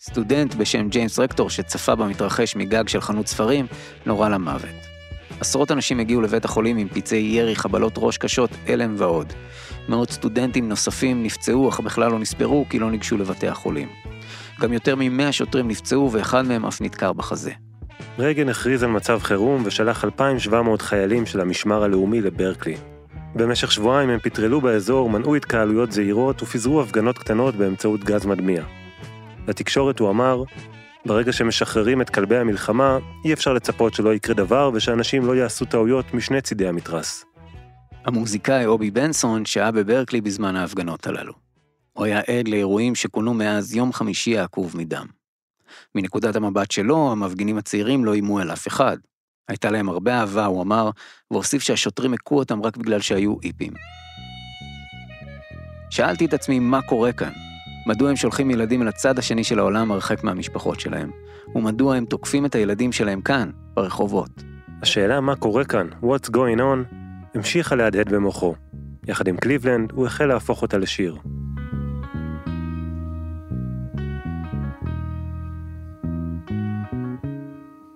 סטודנט 0.02 0.56
בשם 0.56 0.90
ג'יימס 0.90 1.20
רקטור 1.20 1.50
שצפה 1.50 1.96
במתרחש 1.96 2.56
מגג 2.56 2.88
של 2.88 3.02
חנות 3.02 3.28
ספרים, 3.28 3.66
נורה 4.06 4.30
למוות. 4.30 4.76
עשרות 5.40 5.72
אנשים 5.72 6.00
הגיעו 6.00 6.22
לבית 6.22 6.46
החולים 6.46 6.78
עם 6.78 6.88
פצעי 6.88 7.22
ירי, 7.22 7.56
חבלות 7.56 7.94
ראש 7.98 8.18
קשות, 8.18 8.50
הלם 8.68 8.96
ועוד. 8.98 9.34
מאות 9.90 10.12
סטודנטים 10.12 10.70
נוספים 10.70 11.24
נפצעו, 11.24 11.70
אך 11.70 11.80
בכלל 11.80 12.12
לא 12.12 12.20
נספרו 12.20 12.66
כי 12.70 12.80
לא 12.80 12.92
ניגשו 12.92 13.18
לבתי 13.18 13.48
החולים. 13.48 13.88
גם 14.62 14.74
יותר 14.74 14.96
מ-100 14.96 15.32
שוטרים 15.32 15.68
נפצעו 15.68 16.12
ואחד 16.12 16.46
מהם 16.46 16.66
אף 16.66 16.82
נדקר 16.82 17.14
בחזה. 17.14 17.52
רייגן 18.20 18.50
הכריז 18.50 18.84
על 18.84 18.90
מצב 18.90 19.20
חירום 19.20 19.62
ושלח 19.66 20.04
2,700 20.04 20.82
חיילים 20.82 21.26
של 21.26 21.42
המשמר 21.42 21.84
הלאומי 21.84 22.22
לברקלי. 22.22 22.76
במשך 23.36 23.72
שבועיים 23.72 24.10
הם 24.10 24.20
פטרלו 24.20 24.62
באזור, 24.62 25.10
מנעו 25.10 25.36
התקהלויות 25.36 25.92
זהירות 25.92 26.44
ופיזרו 26.44 26.82
הפגנות 26.82 27.18
קטנות 27.18 27.56
באמצעות 27.56 28.04
גז 28.04 28.26
מדמיע. 28.26 28.64
לתקשורת 29.48 30.00
הוא 30.00 30.10
אמר, 30.10 30.44
ברגע 31.06 31.32
שמשחררים 31.32 32.02
את 32.02 32.10
כלבי 32.10 32.38
המלחמה, 32.38 32.98
אי 33.26 33.34
אפשר 33.34 33.54
לצפות 33.54 33.94
שלא 33.94 34.14
יקרה 34.14 34.36
דבר 34.36 34.72
ושאנשים 34.74 35.26
לא 35.26 35.36
יעשו 35.36 35.66
טעויות 35.66 36.14
משני 36.14 36.42
צידי 36.42 36.68
המתרס. 36.68 37.26
המוזיקאי 38.06 38.66
אובי 38.66 38.92
בנסון 38.92 39.46
שהה 39.46 39.72
בברקלי 39.72 40.22
בזמן 40.22 40.56
ההפגנות 40.56 41.08
הללו. 41.08 41.34
הוא 41.94 42.06
היה 42.06 42.20
עד 42.20 42.48
לאירועים 42.48 42.96
שכונו 42.96 43.34
מאז 43.34 43.76
יום 43.76 43.94
חמישי 43.94 44.38
העקוב 44.38 44.78
מדם. 44.78 45.06
מנקודת 45.96 46.36
המבט 46.36 46.72
שלו, 46.72 47.12
המפגינים 47.12 47.58
הצעירים 47.58 48.06
לא 48.06 48.14
איימו 48.14 48.40
על 48.40 48.52
אף 48.52 48.68
אחד. 48.68 48.98
הייתה 49.50 49.72
להם 49.72 49.90
הרבה 49.90 50.20
אהבה, 50.20 50.46
הוא 50.46 50.62
אמר, 50.62 50.90
והוסיף 51.32 51.62
שהשוטרים 51.62 52.14
הכו 52.14 52.40
אותם 52.40 52.62
רק 52.64 52.78
בגלל 52.78 53.00
שהיו 53.00 53.36
איפים. 53.44 53.74
שאלתי 55.90 56.26
את 56.26 56.34
עצמי 56.34 56.60
מה 56.60 56.82
קורה 56.82 57.12
כאן, 57.12 57.32
מדוע 57.88 58.10
הם 58.10 58.16
שולחים 58.16 58.52
ילדים 58.52 58.82
אל 58.82 58.88
הצד 58.88 59.20
השני 59.20 59.44
של 59.44 59.60
העולם 59.60 59.92
הרחק 59.92 60.24
מהמשפחות 60.24 60.80
שלהם, 60.80 61.12
ומדוע 61.56 61.96
הם 61.96 62.06
תוקפים 62.06 62.46
את 62.46 62.56
הילדים 62.56 62.92
שלהם 62.92 63.22
כאן, 63.22 63.50
ברחובות. 63.74 64.44
השאלה 64.82 65.22
מה 65.22 65.36
קורה 65.36 65.66
כאן, 65.66 65.88
What's 66.04 66.30
going 66.30 66.60
on, 66.60 66.96
המשיכה 67.36 67.76
להדהד 67.76 68.14
במוחו. 68.14 68.56
יחד 69.08 69.28
עם 69.28 69.38
קליבלנד, 69.38 69.92
הוא 69.92 70.08
החל 70.08 70.26
להפוך 70.26 70.62
אותה 70.62 70.78
לשיר. 70.78 71.18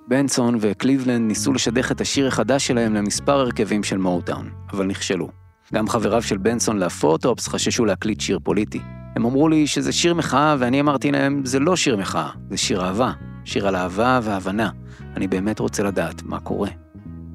בנסון 0.07 0.57
וקליבלנד 0.59 1.27
ניסו 1.27 1.53
לשדך 1.53 1.91
את 1.91 2.01
השיר 2.01 2.27
החדש 2.27 2.67
שלהם 2.67 2.93
למספר 2.93 3.39
הרכבים 3.39 3.83
של 3.83 3.97
מורטאון, 3.97 4.49
אבל 4.71 4.85
נכשלו. 4.85 5.29
גם 5.73 5.89
חבריו 5.89 6.21
של 6.21 6.37
בנסון 6.37 6.79
לפורטופס 6.79 7.47
חששו 7.47 7.85
להקליט 7.85 8.21
שיר 8.21 8.39
פוליטי. 8.43 8.81
הם 9.15 9.25
אמרו 9.25 9.49
לי 9.49 9.67
שזה 9.67 9.91
שיר 9.91 10.13
מחאה, 10.13 10.55
ואני 10.59 10.81
אמרתי 10.81 11.11
להם, 11.11 11.41
זה 11.45 11.59
לא 11.59 11.75
שיר 11.75 11.97
מחאה, 11.97 12.29
זה 12.49 12.57
שיר 12.57 12.81
אהבה. 12.81 13.11
שיר 13.45 13.67
על 13.67 13.75
אהבה 13.75 14.19
והבנה. 14.23 14.69
אני 15.15 15.27
באמת 15.27 15.59
רוצה 15.59 15.83
לדעת 15.83 16.23
מה 16.23 16.39
קורה. 16.39 16.69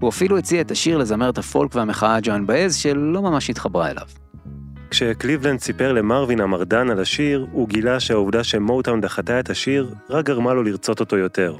הוא 0.00 0.08
אפילו 0.08 0.38
הציע 0.38 0.60
את 0.60 0.70
השיר 0.70 0.98
לזמרת 0.98 1.38
הפולק 1.38 1.74
והמחאה 1.74 2.18
ג'ואן 2.22 2.46
באז, 2.46 2.76
שלא 2.76 3.22
ממש 3.22 3.50
התחברה 3.50 3.90
אליו. 3.90 4.06
כשקליבלנד 4.90 5.60
סיפר 5.60 5.92
למרווין 5.92 6.40
המרדן 6.40 6.90
על 6.90 7.00
השיר, 7.00 7.46
הוא 7.52 7.68
גילה 7.68 8.00
שהעובדה 8.00 8.44
שמוטאון 8.44 9.00
דחתה 9.00 9.40
את 9.40 9.50
השיר, 9.50 9.94
רק 10.10 10.26
גרמה 10.26 10.54
לו 10.54 10.62
לרצות 10.62 11.00
אותו 11.00 11.16
יותר. 11.16 11.56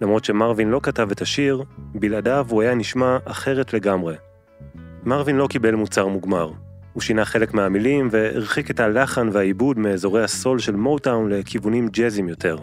למרות 0.00 0.24
שמרווין 0.24 0.68
לא 0.68 0.80
כתב 0.82 1.10
את 1.10 1.22
השיר, 1.22 1.62
בלעדיו 1.78 2.46
הוא 2.50 2.62
היה 2.62 2.74
נשמע 2.74 3.16
אחרת 3.24 3.72
לגמרי. 3.72 4.14
מרווין 5.04 5.36
לא 5.36 5.46
קיבל 5.46 5.74
מוצר 5.74 6.06
מוגמר. 6.06 6.50
הוא 6.92 7.02
שינה 7.02 7.24
חלק 7.24 7.54
מהמילים 7.54 8.08
והרחיק 8.10 8.70
את 8.70 8.80
הלחן 8.80 9.28
והעיבוד 9.32 9.78
מאזורי 9.78 10.24
הסול 10.24 10.58
של 10.58 10.76
מוטאון 10.76 11.32
לכיוונים 11.32 11.88
ג'אזים 11.88 12.28
יותר. 12.28 12.58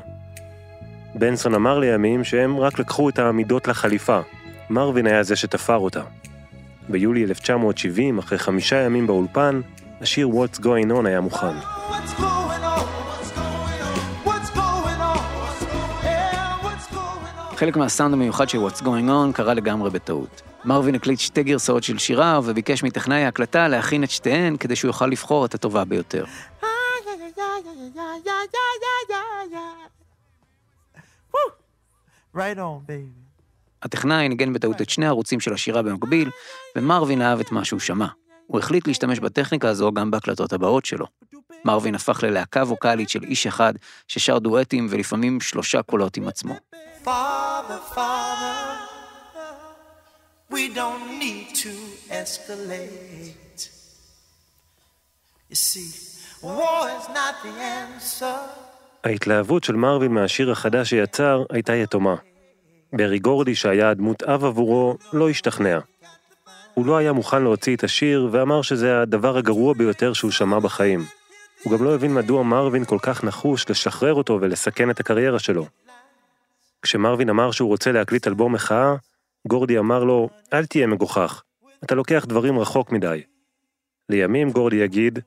בנסון 1.15 1.55
אמר 1.55 1.79
לימים 1.79 2.23
שהם 2.23 2.59
רק 2.59 2.79
לקחו 2.79 3.09
את 3.09 3.19
העמידות 3.19 3.67
לחליפה, 3.67 4.19
מרווין 4.69 5.07
היה 5.07 5.23
זה 5.23 5.35
שתפר 5.35 5.77
אותה. 5.77 6.01
ביולי 6.89 7.23
1970, 7.23 8.17
אחרי 8.17 8.37
חמישה 8.37 8.81
ימים 8.81 9.07
באולפן, 9.07 9.61
השיר 10.01 10.27
What's 10.27 10.59
Going 10.59 10.91
On 10.91 11.07
היה 11.07 11.21
מוכן. 11.21 11.55
חלק 17.63 17.77
מהסאונד 17.77 18.13
המיוחד 18.13 18.49
של 18.49 18.57
What's 18.67 18.81
Going 18.81 19.07
On 19.07 19.33
קרה 19.33 19.53
לגמרי 19.53 19.89
בטעות. 19.89 20.41
מרווין 20.65 20.95
הקליט 20.95 21.19
שתי 21.19 21.43
גרסאות 21.43 21.83
של 21.83 21.97
שירה 21.97 22.39
וביקש 22.43 22.83
מטכנאי 22.83 23.23
ההקלטה 23.23 23.67
להכין 23.67 24.03
את 24.03 24.09
שתיהן 24.09 24.57
כדי 24.57 24.75
שהוא 24.75 24.89
יוכל 24.89 25.07
לבחור 25.07 25.45
את 25.45 25.53
הטובה 25.53 25.85
ביותר. 25.85 26.25
Right 32.35 32.57
on, 32.57 32.87
baby. 32.87 33.23
הטכנאי 33.83 34.29
ניגן 34.29 34.53
בטעות 34.53 34.81
את 34.81 34.89
שני 34.89 35.05
הערוצים 35.05 35.39
של 35.39 35.53
השירה 35.53 35.81
במקביל, 35.81 36.29
ומרווין 36.75 37.21
אהב 37.21 37.39
את 37.39 37.51
מה 37.51 37.65
שהוא 37.65 37.79
שמע. 37.79 38.07
הוא 38.47 38.59
החליט 38.59 38.87
להשתמש 38.87 39.19
בטכניקה 39.19 39.69
הזו 39.69 39.91
גם 39.91 40.11
בהקלטות 40.11 40.53
הבאות 40.53 40.85
שלו. 40.85 41.05
מרווין 41.65 41.95
הפך 41.95 42.23
ללהקה 42.23 42.63
ווקאלית 42.63 43.09
של 43.09 43.23
איש 43.23 43.47
אחד, 43.47 43.73
ששר 44.07 44.39
דואטים 44.39 44.87
ולפעמים 44.89 45.41
שלושה 45.41 45.81
קולות 45.81 46.17
עם 46.17 46.27
עצמו. 46.27 46.53
Father, 47.05 47.95
Father, 47.95 48.63
We 50.53 50.69
don't 50.69 51.05
need 51.23 51.47
to 51.65 51.73
escalate. 52.21 53.61
You 55.49 55.55
see, 55.55 55.89
war 56.43 56.81
is 56.97 57.05
not 57.19 57.35
the 57.43 57.53
answer. 57.81 58.37
ההתלהבות 59.03 59.63
של 59.63 59.75
מרווין 59.75 60.11
מהשיר 60.11 60.51
החדש 60.51 60.89
שיצר 60.89 61.43
הייתה 61.49 61.75
יתומה. 61.75 62.15
ברי 62.93 63.19
גורדי, 63.19 63.55
שהיה 63.55 63.89
הדמות 63.89 64.23
אב 64.23 64.45
עבורו, 64.45 64.97
לא 65.13 65.29
השתכנע. 65.29 65.79
הוא 66.73 66.85
לא 66.85 66.97
היה 66.97 67.13
מוכן 67.13 67.43
להוציא 67.43 67.75
את 67.75 67.83
השיר, 67.83 68.29
ואמר 68.31 68.61
שזה 68.61 69.01
הדבר 69.01 69.37
הגרוע 69.37 69.73
ביותר 69.73 70.13
שהוא 70.13 70.31
שמע 70.31 70.59
בחיים. 70.59 71.05
הוא 71.63 71.77
גם 71.77 71.83
לא 71.83 71.95
הבין 71.95 72.13
מדוע 72.13 72.43
מרווין 72.43 72.85
כל 72.85 72.97
כך 73.01 73.23
נחוש 73.23 73.69
לשחרר 73.69 74.13
אותו 74.13 74.37
ולסכן 74.41 74.89
את 74.89 74.99
הקריירה 74.99 75.39
שלו. 75.39 75.65
כשמרווין 76.81 77.29
אמר 77.29 77.51
שהוא 77.51 77.69
רוצה 77.69 77.91
להקליט 77.91 78.27
אלבום 78.27 78.53
מחאה, 78.53 78.95
גורדי 79.47 79.79
אמר 79.79 80.03
לו, 80.03 80.29
אל 80.53 80.65
תהיה 80.65 80.87
מגוחך, 80.87 81.41
אתה 81.83 81.95
לוקח 81.95 82.25
דברים 82.27 82.59
רחוק 82.59 82.91
מדי. 82.91 83.21
לימים 84.09 84.51
גורדי 84.51 84.75
יגיד, 84.75 85.19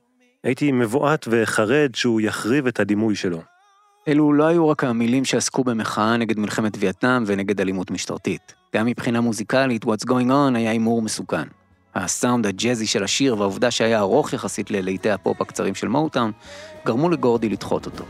הייתי 0.43 0.71
מבועת 0.71 1.27
וחרד 1.31 1.95
שהוא 1.95 2.21
יחריב 2.21 2.67
את 2.67 2.79
הדימוי 2.79 3.15
שלו. 3.15 3.41
אלו 4.07 4.33
לא 4.33 4.43
היו 4.43 4.69
רק 4.69 4.83
המילים 4.83 5.25
שעסקו 5.25 5.63
במחאה 5.63 6.17
נגד 6.17 6.39
מלחמת 6.39 6.73
וייטנאם 6.79 7.23
ונגד 7.27 7.61
אלימות 7.61 7.91
משטרתית. 7.91 8.53
גם 8.75 8.85
מבחינה 8.85 9.21
מוזיקלית, 9.21 9.85
What's 9.85 10.05
Going 10.09 10.29
On 10.29 10.55
היה 10.55 10.71
הימור 10.71 11.01
מסוכן. 11.01 11.47
הסאונד 11.95 12.45
הג'אזי 12.45 12.87
של 12.87 13.03
השיר 13.03 13.39
והעובדה 13.39 13.71
שהיה 13.71 13.99
ארוך 13.99 14.33
יחסית 14.33 14.71
ללהיטי 14.71 15.11
הפופ 15.11 15.41
הקצרים 15.41 15.75
של 15.75 15.87
מוטאון, 15.87 16.31
גרמו 16.85 17.09
לגורדי 17.09 17.49
לדחות 17.49 17.85
אותו. 17.85 18.03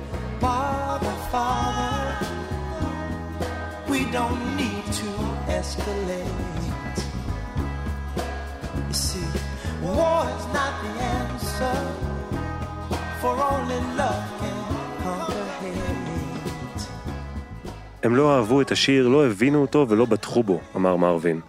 הם 18.03 18.15
לא 18.15 18.35
אהבו 18.35 18.61
את 18.61 18.71
השיר, 18.71 19.07
לא 19.07 19.25
הבינו 19.25 19.61
אותו 19.61 19.85
ולא 19.89 20.05
בטחו 20.05 20.43
בו, 20.43 20.59
אמר 20.75 20.95
מרווין. 20.95 21.41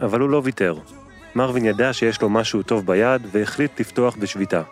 אבל 0.00 0.20
הוא 0.20 0.30
לא 0.30 0.40
ויתר. 0.44 0.74
מרווין 1.34 1.64
ידע 1.64 1.92
שיש 1.92 2.22
לו 2.22 2.30
משהו 2.30 2.62
טוב 2.62 2.86
ביד 2.86 3.22
והחליט 3.32 3.80
לפתוח 3.80 4.16
בשביתה. 4.16 4.62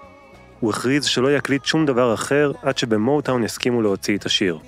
הוא 0.61 0.71
הכריז 0.71 1.05
שלא 1.05 1.37
יקליט 1.37 1.65
שום 1.65 1.87
דבר 1.87 2.15
אחר 2.15 2.53
עד 2.63 2.79
שבמוטאון 2.79 3.45
יסכימו 3.45 3.83
להוציא 3.83 4.17
את 4.17 4.27
השיר. 4.27 4.59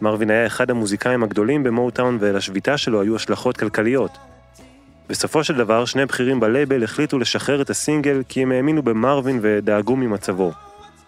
מרווין 0.00 0.30
היה 0.30 0.46
אחד 0.46 0.70
המוזיקאים 0.70 1.22
הגדולים 1.22 1.62
במוטאון 1.62 2.18
ולשביתה 2.20 2.78
שלו 2.78 3.02
היו 3.02 3.16
השלכות 3.16 3.56
כלכליות. 3.56 4.10
בסופו 5.08 5.44
של 5.44 5.56
דבר, 5.56 5.84
שני 5.84 6.06
בכירים 6.06 6.40
בלייבל 6.40 6.84
החליטו 6.84 7.18
לשחרר 7.18 7.62
את 7.62 7.70
הסינגל 7.70 8.22
כי 8.28 8.42
הם 8.42 8.52
האמינו 8.52 8.82
במרווין 8.82 9.38
ודאגו 9.42 9.96
ממצבו. 9.96 10.52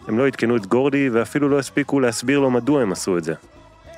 הם 0.08 0.18
לא 0.18 0.26
עדכנו 0.26 0.56
את 0.56 0.66
גורדי 0.66 1.08
ואפילו 1.08 1.48
לא 1.48 1.58
הספיקו 1.58 2.00
להסביר 2.00 2.40
לו 2.40 2.50
מדוע 2.50 2.82
הם 2.82 2.92
עשו 2.92 3.18
את 3.18 3.24
זה. 3.24 3.34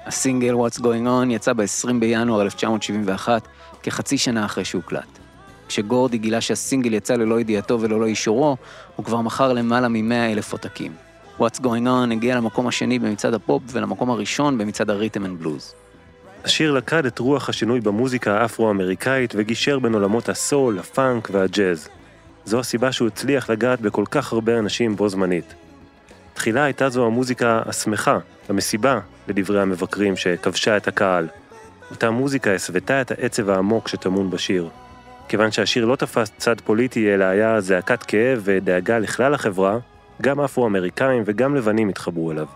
הסינגל 0.06 0.54
What's 0.54 0.78
Going 0.78 1.06
On 1.06 1.30
יצא 1.30 1.52
ב-20 1.52 1.92
בינואר 2.00 2.42
1971, 2.42 3.48
כחצי 3.82 4.18
שנה 4.18 4.44
אחרי 4.44 4.64
שהוקלט. 4.64 5.23
כשגורדי 5.68 6.18
גילה 6.18 6.40
שהסינגל 6.40 6.94
יצא 6.94 7.14
ללא 7.14 7.40
ידיעתו 7.40 7.80
וללא 7.80 8.06
אישורו, 8.06 8.56
הוא 8.96 9.04
כבר 9.04 9.20
מכר 9.20 9.52
למעלה 9.52 9.88
מ-100 9.88 10.32
אלף 10.32 10.52
עותקים. 10.52 10.92
What's 11.38 11.60
Going 11.60 11.86
On 11.86 12.12
הגיע 12.12 12.36
למקום 12.36 12.66
השני 12.66 12.98
במצעד 12.98 13.34
הפופ 13.34 13.62
ולמקום 13.72 14.10
הראשון 14.10 14.58
במצעד 14.58 14.90
הריתם 14.90 15.24
אנד 15.24 15.38
בלוז. 15.38 15.74
השיר 16.44 16.72
לקד 16.72 17.06
את 17.06 17.18
רוח 17.18 17.48
השינוי 17.48 17.80
במוזיקה 17.80 18.40
האפרו-אמריקאית 18.40 19.34
וגישר 19.36 19.78
בין 19.78 19.94
עולמות 19.94 20.28
הסול, 20.28 20.78
הפאנק 20.78 21.28
והג'אז. 21.32 21.88
זו 22.44 22.60
הסיבה 22.60 22.92
שהוא 22.92 23.08
הצליח 23.08 23.50
לגעת 23.50 23.80
בכל 23.80 24.04
כך 24.10 24.32
הרבה 24.32 24.58
אנשים 24.58 24.96
בו 24.96 25.08
זמנית. 25.08 25.54
תחילה 26.34 26.64
הייתה 26.64 26.88
זו 26.88 27.06
המוזיקה 27.06 27.62
השמחה, 27.66 28.18
המסיבה, 28.48 29.00
לדברי 29.28 29.62
המבקרים 29.62 30.16
שכבשה 30.16 30.76
את 30.76 30.88
הקהל. 30.88 31.28
אותה 31.90 32.10
מוזיקה 32.10 32.54
הסוותה 32.54 33.00
את 33.00 33.10
העצב 33.10 33.50
העמוק 33.50 33.88
שטמון 33.88 34.30
בשיר. 34.30 34.68
כיוון 35.28 35.50
שהשיר 35.50 35.84
לא 35.84 35.96
תפס 35.96 36.32
צד 36.36 36.60
פוליטי 36.60 37.14
אלא 37.14 37.24
היה 37.24 37.60
זעקת 37.60 38.02
כאב 38.02 38.40
ודאגה 38.44 38.98
לכלל 38.98 39.34
החברה, 39.34 39.78
גם 40.22 40.40
אפרו-אמריקאים 40.40 41.22
וגם 41.26 41.54
לבנים 41.54 41.88
התחברו 41.88 42.32
אליו. 42.32 42.46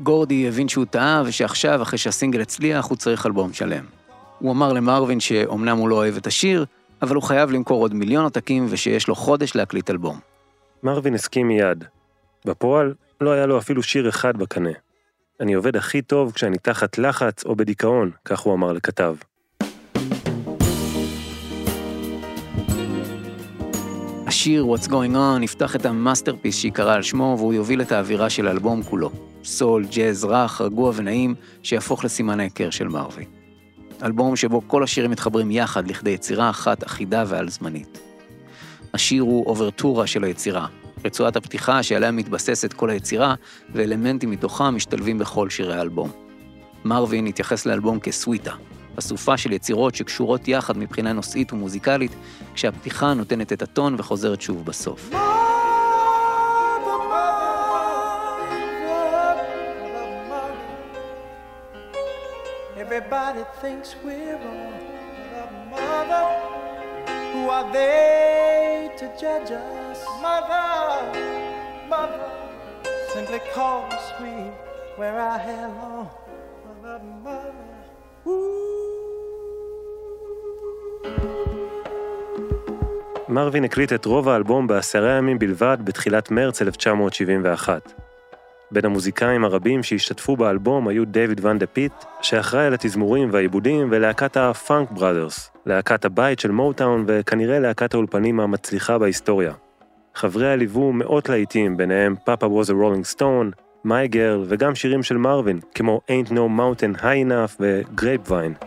גורדי 0.00 0.48
הבין 0.48 0.68
שהוא 0.68 0.84
טעה 0.84 1.22
ושעכשיו, 1.26 1.82
אחרי 1.82 1.98
שהסינגל 1.98 2.40
הצליח, 2.40 2.86
הוא 2.86 2.96
צריך 2.96 3.26
אלבום 3.26 3.52
שלם. 3.52 3.84
הוא 4.38 4.52
אמר 4.52 4.72
למרווין 4.72 5.20
שאומנם 5.20 5.76
הוא 5.76 5.88
לא 5.88 5.94
אוהב 5.94 6.16
את 6.16 6.26
השיר, 6.26 6.64
אבל 7.02 7.14
הוא 7.14 7.22
חייב 7.22 7.50
למכור 7.50 7.80
עוד 7.80 7.94
מיליון 7.94 8.24
עותקים 8.24 8.66
ושיש 8.70 9.08
לו 9.08 9.14
חודש 9.14 9.56
להקליט 9.56 9.90
אלבום. 9.90 10.18
מרווין 10.82 11.14
הסכים 11.14 11.48
מיד. 11.48 11.84
בפועל, 12.44 12.94
לא 13.20 13.30
היה 13.30 13.46
לו 13.46 13.58
אפילו 13.58 13.82
שיר 13.82 14.08
אחד 14.08 14.36
בקנה. 14.36 14.70
אני 15.40 15.54
עובד 15.54 15.76
הכי 15.76 16.02
טוב 16.02 16.32
כשאני 16.32 16.58
תחת 16.58 16.98
לחץ 16.98 17.44
או 17.44 17.56
בדיכאון, 17.56 18.10
כך 18.24 18.40
הוא 18.40 18.54
אמר 18.54 18.72
לכתב. 18.72 19.14
השיר 24.44 24.66
What's 24.74 24.88
Going 24.88 25.14
On 25.14 25.42
יפתח 25.42 25.76
את 25.76 25.86
ה 25.86 25.92
masterpiece 25.92 26.56
שיקרא 26.56 26.94
על 26.94 27.02
שמו 27.02 27.34
והוא 27.38 27.54
יוביל 27.54 27.82
את 27.82 27.92
האווירה 27.92 28.30
של 28.30 28.48
האלבום 28.48 28.82
כולו. 28.82 29.10
סול, 29.44 29.84
ג'אז, 29.84 30.24
רך, 30.24 30.60
רגוע 30.60 30.92
ונעים, 30.94 31.34
שיהפוך 31.62 32.04
לסימן 32.04 32.40
ההיכר 32.40 32.70
של 32.70 32.88
מרווי. 32.88 33.24
אלבום 34.02 34.36
שבו 34.36 34.62
כל 34.66 34.82
השירים 34.82 35.10
מתחברים 35.10 35.50
יחד 35.50 35.88
לכדי 35.88 36.10
יצירה 36.10 36.50
אחת 36.50 36.84
אחידה 36.84 37.24
ועל 37.26 37.48
זמנית. 37.48 37.98
השיר 38.94 39.22
הוא 39.22 39.46
אוברטורה 39.46 40.06
של 40.06 40.24
היצירה, 40.24 40.66
רצועת 41.04 41.36
הפתיחה 41.36 41.82
שעליה 41.82 42.10
מתבססת 42.10 42.72
כל 42.72 42.90
היצירה, 42.90 43.34
ואלמנטים 43.74 44.30
מתוכה 44.30 44.70
משתלבים 44.70 45.18
בכל 45.18 45.50
שירי 45.50 45.76
האלבום. 45.76 46.10
מרווין 46.84 47.26
התייחס 47.26 47.66
לאלבום 47.66 48.00
כסוויטה, 48.00 48.52
אסופה 48.98 49.36
של 49.36 49.52
יצירות 49.52 49.94
שקשורות 49.94 50.48
יחד 50.48 50.78
מבחינה 50.78 51.12
נושאית 51.12 51.52
ומוזיקלית, 51.52 52.12
כשהפתיחה 52.54 53.14
נותנת 53.14 53.52
את 53.52 53.62
הטון 53.62 53.94
וחוזרת 53.98 54.40
שוב 54.40 54.64
בסוף. 54.64 55.10
Everybody 62.86 63.44
thinks 63.62 63.88
we're 64.04 64.38
wrong, 64.44 64.76
mother, 65.70 66.26
who 67.32 67.42
are 67.56 67.68
they 67.72 68.90
to 68.98 69.06
judge 69.20 69.50
us? 69.50 69.84
mother, 70.24 71.12
mother, 71.86 72.30
simply 73.12 73.40
call 73.54 73.86
me 73.88 73.96
sweet 74.16 74.54
where 74.96 75.20
I 75.20 75.36
belong. 75.44 76.10
Mother, 76.82 76.98
mother, 77.22 78.63
מרווין 83.34 83.64
הקליט 83.64 83.92
את 83.92 84.04
רוב 84.04 84.28
האלבום 84.28 84.66
בעשרה 84.66 85.12
ימים 85.12 85.38
בלבד 85.38 85.78
בתחילת 85.84 86.30
מרץ 86.30 86.62
1971. 86.62 87.92
בין 88.70 88.84
המוזיקאים 88.84 89.44
הרבים 89.44 89.82
שהשתתפו 89.82 90.36
באלבום 90.36 90.88
היו 90.88 91.04
דייוויד 91.04 91.44
ואן 91.44 91.58
דה 91.58 91.66
פיט, 91.66 91.92
שאחראי 92.22 92.66
על 92.66 92.74
התזמורים 92.74 93.28
והעיבודים, 93.32 93.88
ולהקת 93.90 94.36
הפאנק 94.36 94.90
בראדרס, 94.90 95.50
להקת 95.66 96.04
הבית 96.04 96.40
של 96.40 96.50
מוטאון 96.50 97.04
וכנראה 97.06 97.58
להקת 97.58 97.94
האולפנים 97.94 98.40
המצליחה 98.40 98.98
בהיסטוריה. 98.98 99.52
חבריה 100.14 100.56
ליוו 100.56 100.92
מאות 100.92 101.28
להיטים, 101.28 101.76
ביניהם 101.76 102.14
Papa 102.24 102.46
was 102.46 102.66
a 102.66 102.72
rolling 102.72 103.16
stone, 103.16 103.58
My 103.86 104.12
Girl 104.14 104.44
וגם 104.48 104.74
שירים 104.74 105.02
של 105.02 105.16
מרווין, 105.16 105.60
כמו 105.74 106.00
Ain't 106.08 106.30
No 106.30 106.32
Mountain 106.32 107.00
High 107.00 107.28
Enough 107.28 107.56
ו-Grapevine. 107.60 108.64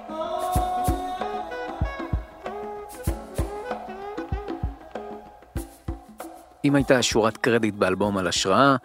אם 6.68 6.76
הייתה 6.76 7.02
שורת 7.02 7.38
קרדיט 7.38 7.76
באלבום 7.76 8.18
על 8.18 8.28
השראה, 8.28 8.76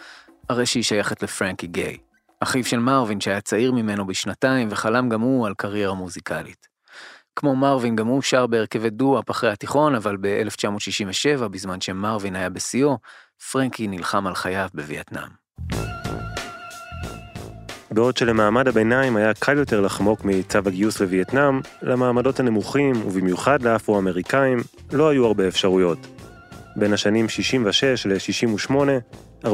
הרי 0.49 0.67
שהיא 0.67 0.83
שייכת 0.83 1.23
לפרנקי 1.23 1.67
גיי, 1.67 1.97
אחיו 2.41 2.65
של 2.65 2.79
מרווין 2.79 3.21
שהיה 3.21 3.41
צעיר 3.41 3.73
ממנו 3.73 4.07
בשנתיים 4.07 4.69
וחלם 4.71 5.09
גם 5.09 5.21
הוא 5.21 5.47
על 5.47 5.55
קריירה 5.55 5.95
מוזיקלית. 5.95 6.67
כמו 7.37 7.57
מרווין, 7.57 7.97
גם 7.97 8.07
הוא 8.07 8.23
שר 8.23 8.47
בהרכבי 8.47 8.91
דו-אפ 8.91 9.31
אחרי 9.31 9.51
התיכון, 9.51 9.95
אבל 9.95 10.17
ב-1967, 10.21 11.49
בזמן 11.49 11.81
שמרווין 11.81 12.37
היה 12.37 12.51
בשיאו, 12.51 12.99
פרנקי 13.53 13.89
נלחם 13.89 14.27
על 14.27 14.35
חייו 14.35 14.69
בווייטנאם. 14.75 15.29
בעוד 17.91 18.17
שלמעמד 18.17 18.69
הביניים 18.69 19.17
היה 19.17 19.35
קל 19.35 19.59
יותר 19.59 19.81
לחמוק 19.81 20.25
מצו 20.25 20.59
הגיוס 20.67 21.01
לווייטנאם, 21.01 21.61
למעמדות 21.83 22.41
הנמוכים, 22.41 23.07
ובמיוחד 23.07 23.63
לאפרו-אמריקאים, 23.63 24.59
לא 24.93 25.09
היו 25.09 25.27
הרבה 25.27 25.49
אפשרויות. 25.49 26.22
בין 26.77 26.93
השנים 26.93 27.29
66 27.29 28.07
ל-68, 28.07 28.75
41% 29.45 29.49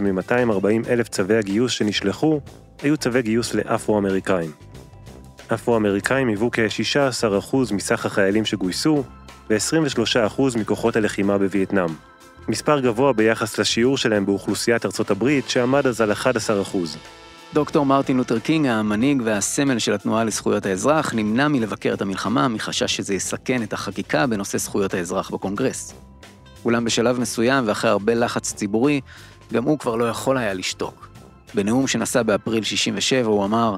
מ-240 0.00 0.88
אלף 0.88 1.08
צווי 1.08 1.36
הגיוס 1.36 1.72
שנשלחו, 1.72 2.40
היו 2.82 2.96
צווי 2.96 3.22
גיוס 3.22 3.54
לאפרו-אמריקאים. 3.54 4.50
אפרו-אמריקאים 5.54 6.28
היוו 6.28 6.50
כ-16% 6.52 7.56
מסך 7.72 8.06
החיילים 8.06 8.44
שגויסו, 8.44 9.04
ו-23% 9.50 10.42
מכוחות 10.58 10.96
הלחימה 10.96 11.38
בווייטנאם. 11.38 11.88
מספר 12.48 12.80
גבוה 12.80 13.12
ביחס 13.12 13.58
לשיעור 13.58 13.96
שלהם 13.96 14.26
באוכלוסיית 14.26 14.86
ארצות 14.86 15.10
הברית, 15.10 15.48
שעמד 15.48 15.86
אז 15.86 16.00
על 16.00 16.12
11%. 16.12 16.16
דוקטור 17.54 17.86
מרטין 17.86 18.16
לותר 18.16 18.38
קינג, 18.38 18.66
המנהיג 18.66 19.22
והסמל 19.24 19.78
של 19.78 19.92
התנועה 19.92 20.24
לזכויות 20.24 20.66
האזרח, 20.66 21.14
נמנע 21.14 21.48
מלבקר 21.48 21.94
את 21.94 22.02
המלחמה 22.02 22.48
מחשש 22.48 22.96
שזה 22.96 23.14
יסכן 23.14 23.62
את 23.62 23.72
החקיקה 23.72 24.26
בנושא 24.26 24.58
זכויות 24.58 24.94
האזרח 24.94 25.30
בקונגרס. 25.30 26.07
אולם 26.68 26.84
בשלב 26.84 27.20
מסוים 27.20 27.64
ואחרי 27.68 27.90
הרבה 27.90 28.14
לחץ 28.14 28.54
ציבורי, 28.54 29.00
גם 29.52 29.64
הוא 29.64 29.78
כבר 29.78 29.96
לא 29.96 30.04
יכול 30.08 30.38
היה 30.38 30.54
לשתוק. 30.54 31.08
בנאום 31.54 31.86
שנשא 31.86 32.22
באפריל 32.22 32.64
67 32.64 33.28
הוא 33.28 33.44
אמר, 33.44 33.76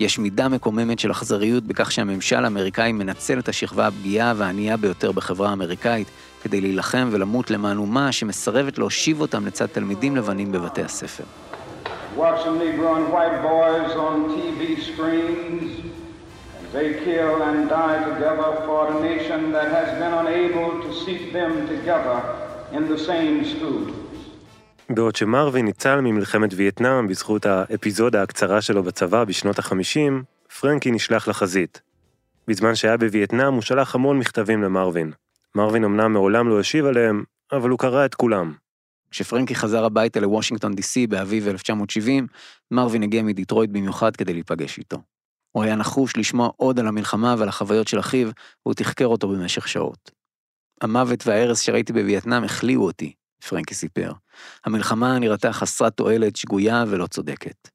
יש 0.00 0.18
מידה 0.18 0.48
מקוממת 0.48 0.98
של 0.98 1.10
אכזריות 1.10 1.64
בכך 1.64 1.92
שהממשל 1.92 2.44
האמריקאי 2.44 2.92
מנצל 2.92 3.38
את 3.38 3.48
השכבה 3.48 3.86
הפגיעה 3.86 4.32
והענייה 4.36 4.76
ביותר 4.76 5.12
בחברה 5.12 5.48
האמריקאית 5.50 6.08
כדי 6.42 6.60
להילחם 6.60 7.08
ולמות 7.12 7.50
למען 7.50 7.76
אומה 7.76 8.12
שמסרבת 8.12 8.78
להושיב 8.78 9.20
אותם 9.20 9.46
לצד 9.46 9.66
תלמידים 9.66 10.16
לבנים 10.16 10.52
בבתי 10.52 10.82
הספר. 10.82 11.24
watching 12.16 12.58
Negro 12.58 12.90
and 12.98 13.08
white 13.14 13.38
boys 13.50 13.92
on 14.06 14.16
TV 14.34 14.60
screens 14.88 15.99
they 16.72 16.90
kill 17.04 17.42
and 17.48 17.68
die 17.68 17.98
together 18.10 18.50
for 18.66 18.80
a 18.92 18.96
nation 19.10 19.40
that 19.56 19.68
has 19.78 19.88
been 20.00 20.14
unable 20.22 20.70
to 20.84 20.90
seat 21.02 21.24
them 21.32 21.52
together 21.72 22.18
in 22.76 22.82
the 22.92 22.98
same 22.98 23.44
schools. 23.44 23.90
בעוד 24.90 25.16
שמרווין 25.16 25.64
ניצל 25.64 26.00
ממלחמת 26.00 26.50
וייטנאם 26.56 27.08
בזכות 27.08 27.46
האפיזודה 27.46 28.22
הקצרה 28.22 28.60
שלו 28.60 28.82
בצבא 28.82 29.24
בשנות 29.24 29.58
ה-50, 29.58 30.12
פרנקי 30.60 30.90
נשלח 30.90 31.28
לחזית. 31.28 31.80
בזמן 32.48 32.74
שהיה 32.74 32.96
בווייטנאם 32.96 33.54
הוא 33.54 33.62
שלח 33.62 33.94
המון 33.94 34.18
מכתבים 34.18 34.62
למרווין. 34.62 35.12
מרווין 35.54 35.84
אמנם 35.84 36.12
מעולם 36.12 36.48
לא 36.48 36.60
השיב 36.60 36.86
עליהם, 36.86 37.24
אבל 37.52 37.70
הוא 37.70 37.78
קרא 37.78 38.04
את 38.04 38.14
כולם. 38.14 38.54
כשפרנקי 39.10 39.54
חזר 39.54 39.84
הביתה 39.84 40.20
לוושינגטון 40.20 40.74
די.סי 40.74 41.06
באביב 41.06 41.48
1970, 41.48 42.26
מרווין 42.70 43.02
הגיע 43.02 43.22
מדיטרויט 43.22 43.70
במיוחד 43.70 44.16
כדי 44.16 44.32
להיפגש 44.32 44.78
איתו. 44.78 44.98
הוא 45.52 45.64
היה 45.64 45.76
נחוש 45.76 46.16
לשמוע 46.16 46.50
עוד 46.56 46.80
על 46.80 46.86
המלחמה 46.86 47.34
ועל 47.38 47.48
החוויות 47.48 47.88
של 47.88 48.00
אחיו, 48.00 48.28
והוא 48.66 48.74
תחקר 48.74 49.06
אותו 49.06 49.28
במשך 49.28 49.68
שעות. 49.68 50.10
המוות 50.80 51.26
וההרס 51.26 51.60
שראיתי 51.60 51.92
בווייטנאם 51.92 52.44
החליאו 52.44 52.82
אותי, 52.82 53.12
פרנקי 53.48 53.74
סיפר. 53.74 54.12
המלחמה 54.64 55.18
נראתה 55.18 55.52
חסרת 55.52 55.96
תועלת, 55.96 56.36
שגויה 56.36 56.84
ולא 56.88 57.06
צודקת. 57.06 57.68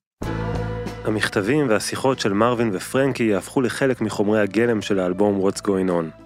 המכתבים 1.05 1.69
והשיחות 1.69 2.19
של 2.19 2.33
מרווין 2.33 2.69
ופרנקי 2.73 3.23
יהפכו 3.23 3.61
לחלק 3.61 4.01
מחומרי 4.01 4.41
הגלם 4.41 4.81
של 4.81 4.99
האלבום 4.99 5.47
What's 5.47 5.59
Going 5.61 5.89
On. 5.89 6.21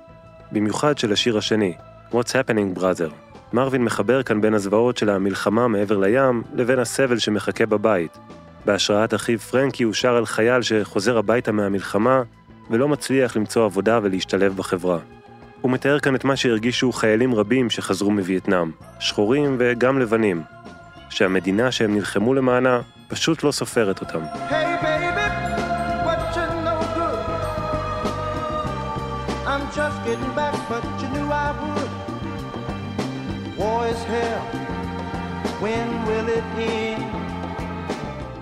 במיוחד 0.51 0.97
של 0.97 1.13
השיר 1.13 1.37
השני, 1.37 1.73
What's 2.11 2.31
Happening 2.31 2.79
Brother. 2.79 3.29
מרווין 3.53 3.83
מחבר 3.83 4.23
כאן 4.23 4.41
בין 4.41 4.53
הזוועות 4.53 4.97
של 4.97 5.09
המלחמה 5.09 5.67
מעבר 5.67 5.97
לים 5.97 6.43
לבין 6.53 6.79
הסבל 6.79 7.19
שמחכה 7.19 7.65
בבית. 7.65 8.17
בהשראת 8.65 9.13
אחיו 9.13 9.39
פרנקי 9.39 9.83
הוא 9.83 9.93
שר 9.93 10.15
על 10.15 10.25
חייל 10.25 10.61
שחוזר 10.61 11.17
הביתה 11.17 11.51
מהמלחמה 11.51 12.21
ולא 12.69 12.87
מצליח 12.87 13.35
למצוא 13.35 13.65
עבודה 13.65 13.99
ולהשתלב 14.03 14.55
בחברה. 14.55 14.99
הוא 15.61 15.71
מתאר 15.71 15.99
כאן 15.99 16.15
את 16.15 16.23
מה 16.23 16.35
שהרגישו 16.35 16.91
חיילים 16.91 17.35
רבים 17.35 17.69
שחזרו 17.69 18.11
מווייטנאם, 18.11 18.71
שחורים 18.99 19.55
וגם 19.59 19.99
לבנים, 19.99 20.43
שהמדינה 21.09 21.71
שהם 21.71 21.95
נלחמו 21.95 22.33
למענה 22.33 22.81
פשוט 23.07 23.43
לא 23.43 23.51
סופרת 23.51 24.01
אותם. 24.01 24.19
Hey 24.19 24.69
baby, 24.83 25.09
you 30.09 30.29
but 30.69 30.83
you 31.01 31.07
knew 31.13 31.31
I. 31.31 31.49
When 35.61 36.05
will 36.05 36.29
it 36.29 36.43
end? 36.57 37.28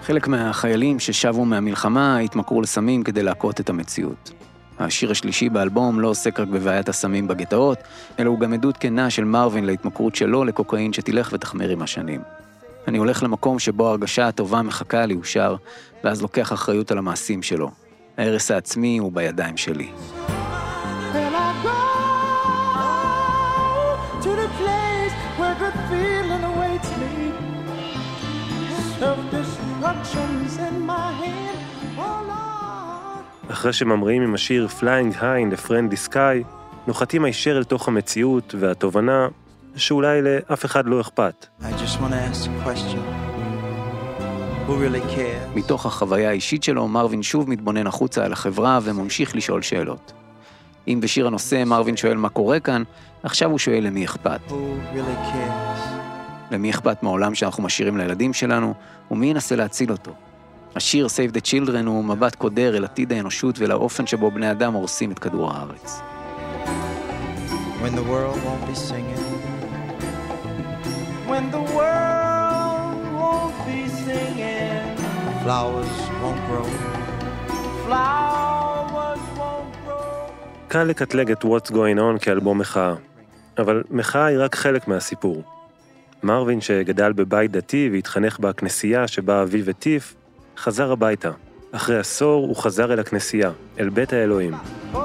חלק 0.07 0.27
מהחיילים 0.27 0.99
ששבו 0.99 1.45
מהמלחמה 1.45 2.19
התמכרו 2.19 2.61
לסמים 2.61 3.03
כדי 3.03 3.23
להכות 3.23 3.59
את 3.59 3.69
המציאות. 3.69 4.31
השיר 4.79 5.11
השלישי 5.11 5.49
באלבום 5.49 5.99
לא 5.99 6.07
עוסק 6.07 6.39
רק 6.39 6.47
בבעיית 6.47 6.89
הסמים 6.89 7.27
בגטאות, 7.27 7.77
אלא 8.19 8.29
הוא 8.29 8.39
גם 8.39 8.53
עדות 8.53 8.77
כנה 8.77 9.09
של 9.09 9.23
מרווין 9.23 9.65
להתמכרות 9.65 10.15
שלו 10.15 10.43
לקוקאין 10.43 10.93
שתלך 10.93 11.29
ותחמיר 11.33 11.69
עם 11.69 11.81
השנים. 11.81 12.21
אני 12.87 12.97
הולך 12.97 13.23
למקום 13.23 13.59
שבו 13.59 13.87
ההרגשה 13.87 14.27
הטובה 14.27 14.61
מחכה 14.61 15.05
לי, 15.05 15.13
הוא 15.13 15.23
שר, 15.23 15.55
ואז 16.03 16.21
לוקח 16.21 16.53
אחריות 16.53 16.91
על 16.91 16.97
המעשים 16.97 17.43
שלו. 17.43 17.71
ההרס 18.17 18.51
העצמי 18.51 18.97
הוא 18.97 19.11
בידיים 19.11 19.57
שלי. 19.57 19.89
אחרי 33.51 33.73
שממריאים 33.73 34.21
עם 34.21 34.33
השיר 34.33 34.67
Flying 34.79 35.15
High 35.15 35.21
in 35.21 35.53
the 35.53 35.67
Friendly 35.67 36.09
Sky, 36.09 36.47
נוחתים 36.87 37.25
הישר 37.25 37.57
אל 37.57 37.63
תוך 37.63 37.87
המציאות 37.87 38.55
והתובנה 38.59 39.27
שאולי 39.75 40.21
לאף 40.21 40.65
אחד 40.65 40.85
לא 40.85 41.01
אכפת. 41.01 41.47
Really? 44.67 45.19
מתוך 45.55 45.85
החוויה 45.85 46.29
האישית 46.29 46.63
שלו, 46.63 46.87
מרווין 46.87 47.23
שוב 47.23 47.49
מתבונן 47.49 47.87
החוצה 47.87 48.25
אל 48.25 48.33
החברה 48.33 48.79
וממשיך 48.83 49.35
לשאול 49.35 49.61
שאלות. 49.61 50.13
אם 50.87 50.99
בשיר 51.01 51.27
הנושא 51.27 51.63
מרווין 51.65 51.97
שואל 51.97 52.17
מה 52.17 52.29
קורה 52.29 52.59
כאן, 52.59 52.83
עכשיו 53.23 53.49
הוא 53.49 53.59
שואל 53.59 53.83
למי 53.83 54.05
אכפת. 54.05 54.39
Who 54.47 54.53
really 54.93 55.33
cares? 55.33 55.96
למי 56.51 56.69
אכפת 56.69 57.03
מהעולם 57.03 57.35
שאנחנו 57.35 57.63
משאירים 57.63 57.97
לילדים 57.97 58.33
שלנו, 58.33 58.73
ומי 59.11 59.25
ינסה 59.25 59.55
להציל 59.55 59.91
אותו. 59.91 60.11
השיר 60.75 61.07
Save 61.07 61.35
the 61.35 61.41
Children 61.41 61.85
הוא 61.85 62.05
מבט 62.05 62.35
קודר 62.35 62.77
אל 62.77 62.83
עתיד 62.83 63.13
האנושות 63.13 63.59
ולאופן 63.59 64.07
שבו 64.07 64.31
בני 64.31 64.51
אדם 64.51 64.73
הורסים 64.73 65.11
את 65.11 65.19
כדור 65.19 65.51
הארץ. 65.51 66.01
When 67.81 67.95
the 67.95 68.07
world 68.11 68.37
won't 68.45 68.65
be 68.71 68.75
singing. 68.89 69.25
When 71.31 71.45
the 71.55 71.63
world 71.77 72.99
won't 73.19 73.57
be 73.67 73.81
singing, 74.05 74.85
Flowers 75.43 75.95
won't 76.21 76.41
grow. 76.49 76.67
flowers 77.85 79.23
won't 79.37 79.73
grow. 79.85 80.31
קל 80.67 80.83
לקטלג 80.83 81.31
את 81.31 81.43
What's 81.43 81.71
Going 81.71 81.97
On 81.97 82.19
כאלבום 82.21 82.57
מחאה, 82.57 82.93
אבל 83.57 83.83
מחאה 83.89 84.25
היא 84.25 84.37
רק 84.39 84.55
חלק 84.55 84.87
מהסיפור. 84.87 85.56
מרווין, 86.23 86.61
שגדל 86.61 87.13
בבית 87.13 87.51
דתי 87.51 87.89
והתחנך 87.93 88.39
בכנסייה 88.39 89.07
שבה 89.07 89.41
אביו 89.43 89.69
הטיף, 89.69 90.15
חזר 90.57 90.91
הביתה. 90.91 91.31
אחרי 91.71 91.99
עשור 91.99 92.47
הוא 92.47 92.55
חזר 92.55 92.93
אל 92.93 92.99
הכנסייה, 92.99 93.51
אל 93.79 93.89
בית 93.89 94.13
האלוהים. 94.13 94.53
Oh. 94.93 94.97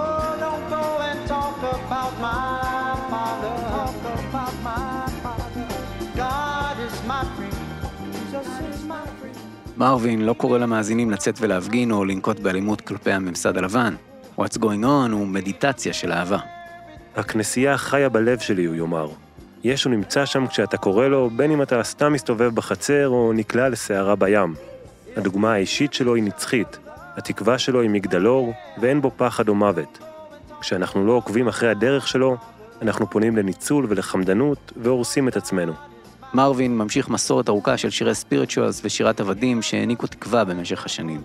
מרווין 9.82 10.22
לא 10.22 10.32
קורא 10.32 10.58
למאזינים 10.58 11.10
לצאת 11.10 11.34
ולהפגין 11.40 11.90
או 11.90 12.04
לנקוט 12.04 12.40
באלימות 12.40 12.80
כלפי 12.80 13.12
הממסד 13.12 13.56
הלבן. 13.56 13.94
What's 14.38 14.58
going 14.58 14.84
on 14.84 15.12
הוא 15.12 15.26
מדיטציה 15.26 15.92
של 15.92 16.12
אהבה. 16.12 16.38
הכנסייה 17.16 17.78
חיה 17.78 18.08
בלב 18.08 18.38
שלי, 18.38 18.64
הוא 18.64 18.74
יאמר. 18.74 19.08
ישו 19.64 19.88
נמצא 19.88 20.26
שם 20.26 20.46
כשאתה 20.46 20.76
קורא 20.76 21.08
לו, 21.08 21.30
בין 21.36 21.50
אם 21.50 21.62
אתה 21.62 21.82
סתם 21.82 22.12
מסתובב 22.12 22.54
בחצר 22.54 23.08
או 23.08 23.32
נקלע 23.32 23.68
לסערה 23.68 24.16
בים. 24.16 24.54
הדוגמה 25.16 25.52
האישית 25.52 25.94
שלו 25.94 26.14
היא 26.14 26.24
נצחית, 26.24 26.78
התקווה 27.16 27.58
שלו 27.58 27.80
היא 27.80 27.90
מגדלור, 27.90 28.52
ואין 28.80 29.00
בו 29.00 29.10
פחד 29.16 29.48
או 29.48 29.54
מוות. 29.54 29.98
כשאנחנו 30.60 31.06
לא 31.06 31.12
עוקבים 31.12 31.48
אחרי 31.48 31.70
הדרך 31.70 32.08
שלו, 32.08 32.36
אנחנו 32.82 33.10
פונים 33.10 33.36
לניצול 33.36 33.86
ולחמדנות 33.88 34.72
והורסים 34.76 35.28
את 35.28 35.36
עצמנו. 35.36 35.72
מרווין 36.34 36.78
ממשיך 36.78 37.08
מסורת 37.08 37.48
ארוכה 37.48 37.76
של 37.76 37.90
שירי 37.90 38.14
ספיריטואלס 38.14 38.80
ושירת 38.84 39.20
עבדים 39.20 39.62
שהעניקו 39.62 40.06
תקווה 40.06 40.44
במשך 40.44 40.84
השנים. 40.84 41.20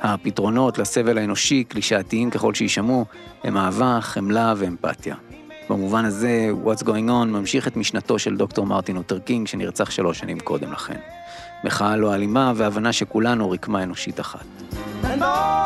הפתרונות 0.00 0.78
לסבל 0.78 1.18
האנושי, 1.18 1.64
קלישאתיים 1.64 2.30
ככל 2.30 2.54
שיישמעו, 2.54 3.04
הם 3.44 3.56
אהבה, 3.56 3.98
חמלה 4.00 4.54
ואמפתיה. 4.56 5.14
במובן 5.70 6.04
הזה, 6.04 6.50
What's 6.64 6.82
Going 6.82 7.08
On 7.08 7.26
ממשיך 7.26 7.68
את 7.68 7.76
משנתו 7.76 8.18
של 8.18 8.36
דוקטור 8.36 8.66
מרטין 8.66 8.96
לותר 8.96 9.18
קינג 9.18 9.46
שנרצח 9.46 9.90
שלוש 9.90 10.18
שנים 10.18 10.40
קודם 10.40 10.72
לכן. 10.72 10.98
מחאה 11.64 11.96
לא 11.96 12.14
אלימה 12.14 12.52
והבנה 12.56 12.92
שכולנו 12.92 13.50
רקמה 13.50 13.82
אנושית 13.82 14.20
אחת. 14.20 14.44
Oh. 15.04 15.58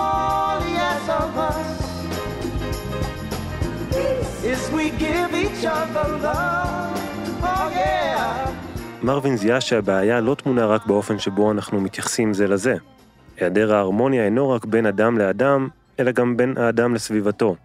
מרווין 9.03 9.37
זיהה 9.37 9.61
שהבעיה 9.61 10.21
לא 10.21 10.35
טמונה 10.35 10.67
רק 10.67 10.87
באופן 10.87 11.19
שבו 11.19 11.53
אנחנו 11.53 11.81
מתייחסים 11.81 12.35
זה 12.35 12.49
לזה. 12.49 12.75
היעדר 13.37 13.75
ההרמוניה 13.75 14.25
אינו 14.25 14.51
רק 14.51 14.65
בין 14.65 14.87
אדם 14.87 15.19
לאדם, 15.19 15.69
אלא 16.01 16.13
גם 16.13 16.37
בין 16.37 16.59
האדם 16.59 16.95
לסביבתו. 16.95 17.57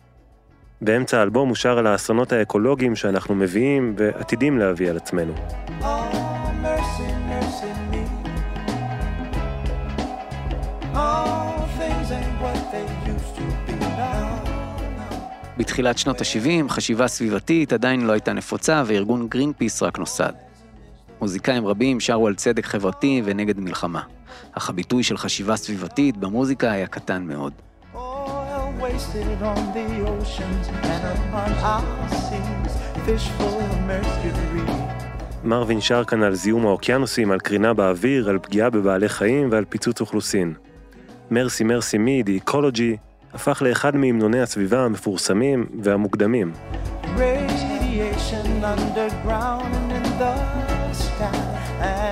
באמצע 0.82 1.20
האלבום 1.20 1.48
הוא 1.48 1.56
שר 1.56 1.78
על 1.78 1.88
האסונות 1.88 2.32
האקולוגיים 2.32 2.96
שאנחנו 2.96 3.36
מביאים 3.36 3.96
ועתידים 3.98 4.58
להביא 4.58 4.90
על 4.90 4.98
עצמנו. 4.98 5.34
בתחילת 15.58 15.98
שנות 15.98 16.22
ה-70, 16.22 16.70
חשיבה 16.70 17.08
סביבתית 17.08 17.74
עדיין 17.74 18.02
לא 18.02 18.12
הייתה 18.12 18.34
נפוצה 18.34 18.84
וארגון 18.86 19.28
גרין 19.28 19.54
פיס 19.58 19.84
רק 19.84 20.00
נוסד. 20.00 20.34
מוזיקאים 21.22 21.68
רבים 21.68 22.00
שרו 22.00 22.28
על 22.28 22.36
צדק 22.36 22.66
חברתי 22.66 23.22
ונגד 23.26 23.60
מלחמה, 23.60 24.02
אך 24.52 24.70
הביטוי 24.70 25.04
של 25.04 25.18
חשיבה 25.18 25.56
סביבתית 25.56 26.18
במוזיקה 26.18 26.72
היה 26.72 26.88
קטן 26.88 27.24
מאוד. 27.24 27.67
Wasted 28.98 29.42
on 29.52 29.62
the 29.78 29.88
oceans 30.14 30.66
and 30.94 31.04
upon 31.14 31.52
our 31.74 31.86
seas, 32.26 32.74
fish 33.06 33.28
full 33.38 33.58
of 33.66 33.74
mercury. 33.88 34.72
מרווין 35.44 35.82
שר 35.82 36.04
כאן 36.04 36.24
על 36.24 36.36
זיהום 36.36 36.66
האוקיינוסים, 36.66 37.32
על 37.32 37.40
קרינה 37.40 37.74
באוויר, 37.74 38.30
על 38.30 38.40
פגיעה 38.40 38.70
בבעלי 38.70 39.10
חיים 39.10 39.50
ועל 39.52 39.66
פיצוץ 39.70 40.02
אוכלוסין. 40.02 40.54
מרסי 41.32 41.64
מרסי 41.64 41.98
מי, 41.98 42.24
די 42.24 42.38
אקולוגי, 42.38 42.98
הפך 43.34 43.62
לאחד 43.62 43.96
מהמנוני 43.96 44.42
הסביבה 44.42 44.86
המפורסמים 44.86 45.66
והמוקדמים. 45.84 46.52
Sky. 51.08 51.38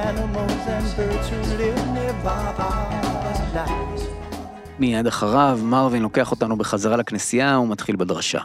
Animals 0.10 0.64
and 0.76 0.88
birds 0.98 1.28
who 1.32 1.40
live 1.62 1.84
nearby. 1.98 3.85
מיד 4.80 5.08
אחריו, 5.08 5.60
מרווין 5.64 6.02
לוקח 6.02 6.32
אותנו 6.32 6.58
בחזרה 6.58 6.98
לכנסייה 6.98 7.60
ומתחיל 7.60 7.96
בדרשה. 7.96 8.40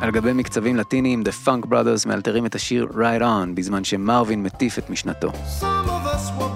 על 0.00 0.10
גבי 0.10 0.32
מקצבים 0.32 0.76
לטיניים, 0.76 1.22
The 1.22 1.46
Funk 1.46 1.66
Brothers 1.66 2.08
מאלתרים 2.08 2.46
את 2.46 2.54
השיר 2.54 2.86
Right 2.92 3.22
On, 3.22 3.54
בזמן 3.54 3.84
שמרווין 3.84 4.42
מטיף 4.42 4.78
את 4.78 4.90
משנתו. 4.90 5.28
Some 5.60 5.62
of 5.62 6.14
us 6.14 6.40
were 6.40 6.53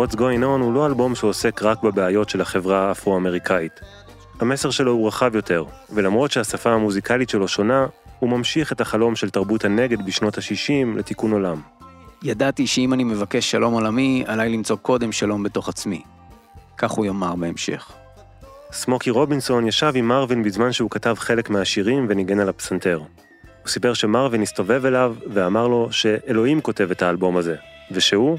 What's 0.00 0.16
Going 0.16 0.42
On 0.42 0.60
הוא 0.60 0.72
לא 0.72 0.86
אלבום 0.86 1.14
שעוסק 1.14 1.62
רק 1.62 1.82
בבעיות 1.82 2.28
של 2.28 2.40
החברה 2.40 2.88
האפרו-אמריקאית. 2.88 3.80
המסר 4.40 4.70
שלו 4.70 4.92
הוא 4.92 5.08
רחב 5.08 5.34
יותר, 5.34 5.64
ולמרות 5.90 6.30
שהשפה 6.30 6.70
המוזיקלית 6.70 7.28
שלו 7.28 7.48
שונה, 7.48 7.86
הוא 8.18 8.30
ממשיך 8.30 8.72
את 8.72 8.80
החלום 8.80 9.16
של 9.16 9.30
תרבות 9.30 9.64
הנגד 9.64 10.06
בשנות 10.06 10.38
ה-60 10.38 10.98
לתיקון 10.98 11.32
עולם. 11.32 11.60
ידעתי 12.22 12.66
שאם 12.66 12.92
אני 12.92 13.04
מבקש 13.04 13.50
שלום 13.50 13.74
עולמי, 13.74 14.24
עליי 14.26 14.48
למצוא 14.48 14.76
קודם 14.76 15.12
שלום 15.12 15.42
בתוך 15.42 15.68
עצמי. 15.68 16.02
כך 16.78 16.90
הוא 16.90 17.06
יאמר 17.06 17.34
בהמשך. 17.34 17.92
סמוקי 18.72 19.10
רובינסון 19.10 19.66
ישב 19.66 19.92
עם 19.94 20.08
מרווין 20.08 20.42
בזמן 20.42 20.72
שהוא 20.72 20.90
כתב 20.90 21.14
חלק 21.18 21.50
מהשירים 21.50 22.06
וניגן 22.08 22.40
על 22.40 22.48
הפסנתר. 22.48 22.98
הוא 22.98 23.68
סיפר 23.68 23.94
שמרווין 23.94 24.42
הסתובב 24.42 24.84
אליו 24.84 25.14
ואמר 25.26 25.68
לו 25.68 25.88
שאלוהים 25.92 26.60
כותב 26.60 26.90
את 26.90 27.02
האלבום 27.02 27.36
הזה, 27.36 27.56
ושהוא, 27.90 28.38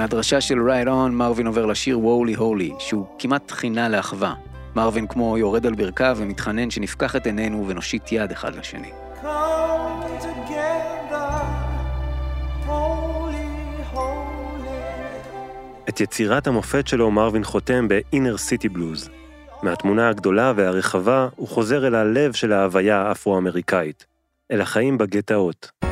מהדרשה 0.00 0.40
של 0.40 0.58
Right 0.58 0.86
On, 0.86 1.10
מרווין 1.10 1.46
עובר 1.46 1.66
לשיר 1.66 1.98
Wowly 1.98 2.38
Holy, 2.38 2.80
שהוא 2.80 3.06
כמעט 3.18 3.48
תחינה 3.48 3.88
לאחווה. 3.88 4.34
מרווין 4.76 5.06
כמו 5.06 5.38
יורד 5.38 5.66
על 5.66 5.74
ברכיו 5.74 6.16
ומתחנן 6.20 6.70
שנפקח 6.70 7.16
את 7.16 7.26
עינינו 7.26 7.68
ונושיט 7.68 8.12
יד 8.12 8.30
אחד 8.32 8.54
לשני. 8.56 8.90
את 15.88 16.00
יצירת 16.00 16.46
המופת 16.46 16.86
שלו 16.88 17.10
מרווין 17.10 17.44
חותם 17.44 17.88
ב-Inner 17.88 18.38
City 18.48 18.76
Blues. 18.76 19.10
מהתמונה 19.62 20.08
הגדולה 20.08 20.52
והרחבה 20.56 21.28
הוא 21.36 21.48
חוזר 21.48 21.86
אל 21.86 21.94
הלב 21.94 22.32
של 22.32 22.52
ההוויה 22.52 23.02
האפרו-אמריקאית, 23.02 24.06
אל 24.52 24.60
החיים 24.60 24.98
בגטאות. 24.98 25.89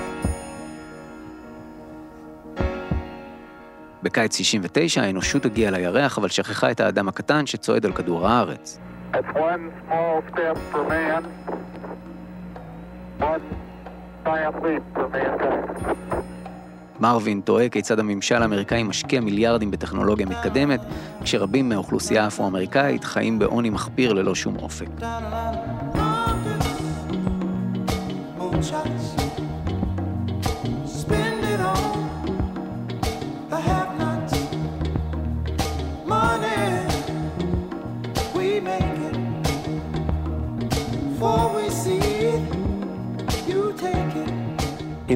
בקיץ 4.09 4.37
69 4.37 5.03
האנושות 5.03 5.45
הגיעה 5.45 5.71
לירח, 5.71 6.19
אבל 6.19 6.29
שכחה 6.29 6.71
את 6.71 6.81
האדם 6.81 7.09
הקטן 7.09 7.47
שצועד 7.47 7.87
על 7.87 7.93
כדור 7.93 8.29
הארץ. 8.29 8.79
Man. 10.73 11.25
מרווין 17.01 17.41
תוהה 17.41 17.69
כיצד 17.69 17.99
הממשל 17.99 18.43
האמריקאי 18.43 18.83
משקיע 18.83 19.21
מיליארדים 19.21 19.71
בטכנולוגיה 19.71 20.27
מתקדמת, 20.27 20.81
כשרבים 21.23 21.69
מהאוכלוסייה 21.69 22.25
האפרו-אמריקאית 22.25 23.05
חיים 23.05 23.39
בעוני 23.39 23.71
מחפיר 23.71 24.13
ללא 24.13 24.35
שום 24.35 24.57
אופק. 24.57 24.89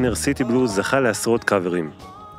Inner 0.02 0.14
City 0.14 0.44
Blues 0.50 0.66
זכה 0.66 1.00
לעשרות 1.00 1.44
קאברים. 1.44 1.90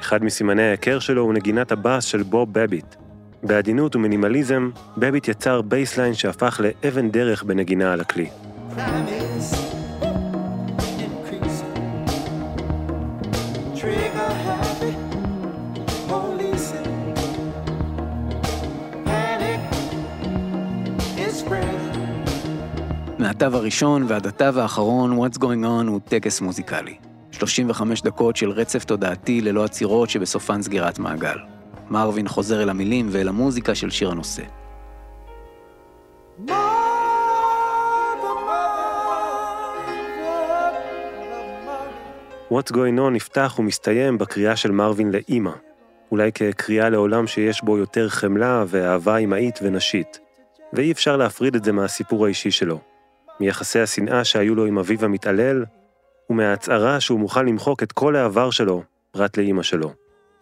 אחד 0.02 0.24
מסימני 0.24 0.64
ההיכר 0.64 1.00
שלו 1.00 1.22
הוא 1.22 1.34
נגינת 1.34 1.72
הבאס 1.72 2.06
של 2.06 2.24
בוב 2.24 2.50
בביט. 2.52 2.96
בעדינות 3.44 3.96
ומינימליזם, 3.96 4.70
בביט 4.98 5.28
יצר 5.28 5.62
bassline 5.62 6.14
שהפך 6.14 6.62
לאבן 6.64 7.10
דרך 7.10 7.44
בנגינה 7.44 7.94
על 7.94 8.02
הכלי. 8.02 8.30
מהתו 23.20 23.46
הראשון 23.46 24.06
ועד 24.08 24.28
התו 24.28 24.60
האחרון, 24.60 25.20
What's 25.20 25.38
Going 25.38 25.64
On 25.64 25.88
הוא 25.88 26.00
טקס 26.10 26.42
מוזיקלי. 26.42 27.13
35 27.48 28.02
דקות 28.02 28.36
של 28.36 28.50
רצף 28.50 28.84
תודעתי 28.84 29.42
ללא 29.42 29.64
עצירות 29.64 30.10
שבסופן 30.10 30.62
סגירת 30.62 31.00
מעגל. 31.00 31.38
מרווין 31.90 32.28
חוזר 32.28 32.64
אל 32.64 32.70
המילים 32.70 33.08
ואל 33.12 33.28
המוזיקה 33.28 33.76
של 33.76 33.90
שיר 33.90 34.12
הנושא. 34.12 34.44
What's 42.52 42.72
Going 42.72 42.98
On 42.98 43.10
נפתח 43.12 43.56
ומסתיים 43.60 44.18
בקריאה 44.18 44.56
של 44.56 44.72
מרווין 44.72 45.12
לאימא. 45.12 45.52
אולי 46.12 46.32
כקריאה 46.32 46.90
לעולם 46.90 47.28
שיש 47.28 47.64
בו 47.64 47.78
יותר 47.78 48.10
חמלה 48.10 48.64
ואהבה 48.68 49.18
אמהית 49.18 49.60
ונשית. 49.62 50.20
ואי 50.74 50.92
אפשר 50.92 51.18
להפריד 51.18 51.56
את 51.56 51.64
זה 51.64 51.72
מהסיפור 51.72 52.26
האישי 52.26 52.52
שלו. 52.52 52.80
מיחסי 53.40 53.80
השנאה 53.80 54.24
שהיו 54.24 54.56
לו 54.56 54.66
עם 54.66 54.78
אביו 54.78 55.06
המתעלל, 55.06 55.66
ומההצהרה 56.30 57.00
שהוא 57.00 57.20
מוכן 57.20 57.46
למחוק 57.46 57.84
את 57.84 57.92
כל 57.92 58.16
העבר 58.16 58.52
שלו, 58.52 58.84
פרט 59.12 59.38
לאימא 59.38 59.64
שלו. 59.64 59.92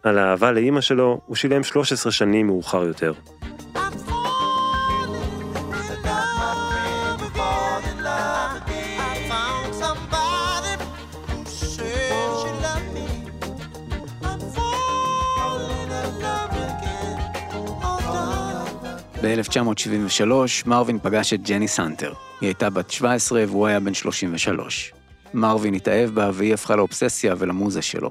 על 0.02 0.18
האהבה 0.18 0.52
לאימא 0.52 0.80
שלו 0.80 1.20
הוא 1.26 1.36
שילם 1.36 1.62
13 1.62 2.12
שנים 2.12 2.46
מאוחר 2.46 2.84
יותר. 2.84 3.12
I'm 3.74 3.92
falling 4.08 5.14
in 5.14 5.36
love, 6.18 7.22
fall 7.38 7.82
in 7.92 7.98
love 8.08 8.54
again. 8.62 9.00
I 9.00 9.16
found 9.32 9.74
somebody 9.84 10.72
who 11.28 11.38
said 11.44 12.30
she 12.40 12.50
loved 12.66 12.90
me. 12.96 13.08
I'm 14.28 14.40
falling 14.56 15.90
in 16.02 16.10
love 16.26 16.54
again. 16.68 17.16
Oh, 17.82 18.00
darling. 18.14 19.22
ב-1973 19.22 20.66
מרווין 20.66 20.98
פגש 20.98 21.32
את 21.32 21.42
ג'ניס 21.42 21.68
האנטר. 21.68 22.12
היא 22.40 22.46
הייתה 22.48 22.70
בת 22.70 22.90
17 22.90 23.44
והוא 23.48 23.66
היה 23.66 23.80
בן 23.80 23.94
33. 23.94 24.92
מרווין 25.34 25.74
התאהב 25.74 26.10
בה 26.10 26.30
והיא 26.34 26.54
הפכה 26.54 26.76
לאובססיה 26.76 27.34
ולמוזה 27.38 27.82
שלו. 27.82 28.10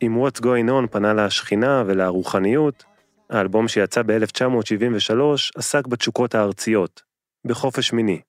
עם 0.00 0.24
What's 0.24 0.40
Going 0.40 0.68
On 0.68 0.86
פנה 0.90 1.14
לשכינה 1.14 1.82
ולרוחניות, 1.86 2.84
האלבום 3.30 3.68
שיצא 3.68 4.02
ב-1973 4.06 5.20
עסק 5.56 5.86
בתשוקות 5.86 6.34
הארציות, 6.34 7.02
בחופש 7.44 7.92
מיני. 7.92 8.20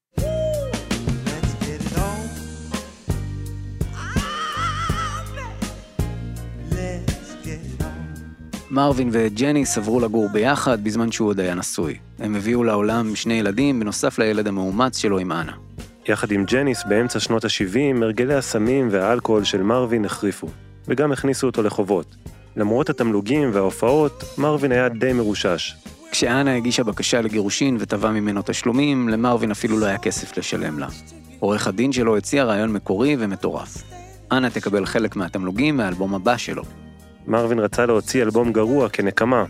מרווין 8.71 9.09
וג'ני 9.11 9.65
סברו 9.65 9.99
לגור 9.99 10.29
ביחד 10.29 10.83
בזמן 10.83 11.11
שהוא 11.11 11.29
עוד 11.29 11.39
היה 11.39 11.55
נשוי. 11.55 11.97
הם 12.19 12.35
הביאו 12.35 12.63
לעולם 12.63 13.15
שני 13.15 13.33
ילדים 13.33 13.79
בנוסף 13.79 14.19
לילד 14.19 14.47
המאומץ 14.47 14.97
שלו 14.97 15.19
עם 15.19 15.31
אנה. 15.31 15.68
יחד 16.09 16.31
עם 16.31 16.45
ג'ניס 16.45 16.83
באמצע 16.83 17.19
שנות 17.19 17.45
ה-70, 17.45 18.03
הרגלי 18.03 18.35
הסמים 18.35 18.87
והאלכוהול 18.91 19.43
של 19.43 19.63
מרווין 19.63 20.05
החריפו, 20.05 20.47
וגם 20.87 21.11
הכניסו 21.11 21.47
אותו 21.47 21.63
לחובות. 21.63 22.15
למרות 22.55 22.89
התמלוגים 22.89 23.49
וההופעות, 23.53 24.23
מרווין 24.37 24.71
היה 24.71 24.89
די 24.89 25.13
מרושש. 25.13 25.75
כשאנה 26.11 26.55
הגישה 26.55 26.83
בקשה 26.83 27.21
לגירושין 27.21 27.77
ותבע 27.79 28.11
ממנו 28.11 28.41
תשלומים, 28.45 29.09
למרווין 29.09 29.51
אפילו 29.51 29.79
לא 29.79 29.85
היה 29.85 29.97
כסף 29.97 30.37
לשלם 30.37 30.79
לה. 30.79 30.87
עורך 31.39 31.67
הדין 31.67 31.91
שלו 31.91 32.17
הציע 32.17 32.43
רעיון 32.43 32.73
מקורי 32.73 33.15
ומטורף. 33.19 33.83
אנה 34.31 34.49
תקבל 34.49 34.85
חלק 34.85 35.15
מהתמלוגים 35.15 35.77
מהאלבום 35.77 36.15
הבא 36.15 36.37
שלו. 36.37 36.63
מרווין 37.27 37.59
רצה 37.59 37.85
להוציא 37.85 38.23
אלבום 38.23 38.53
גרוע 38.53 38.89
כנקמה, 38.89 39.43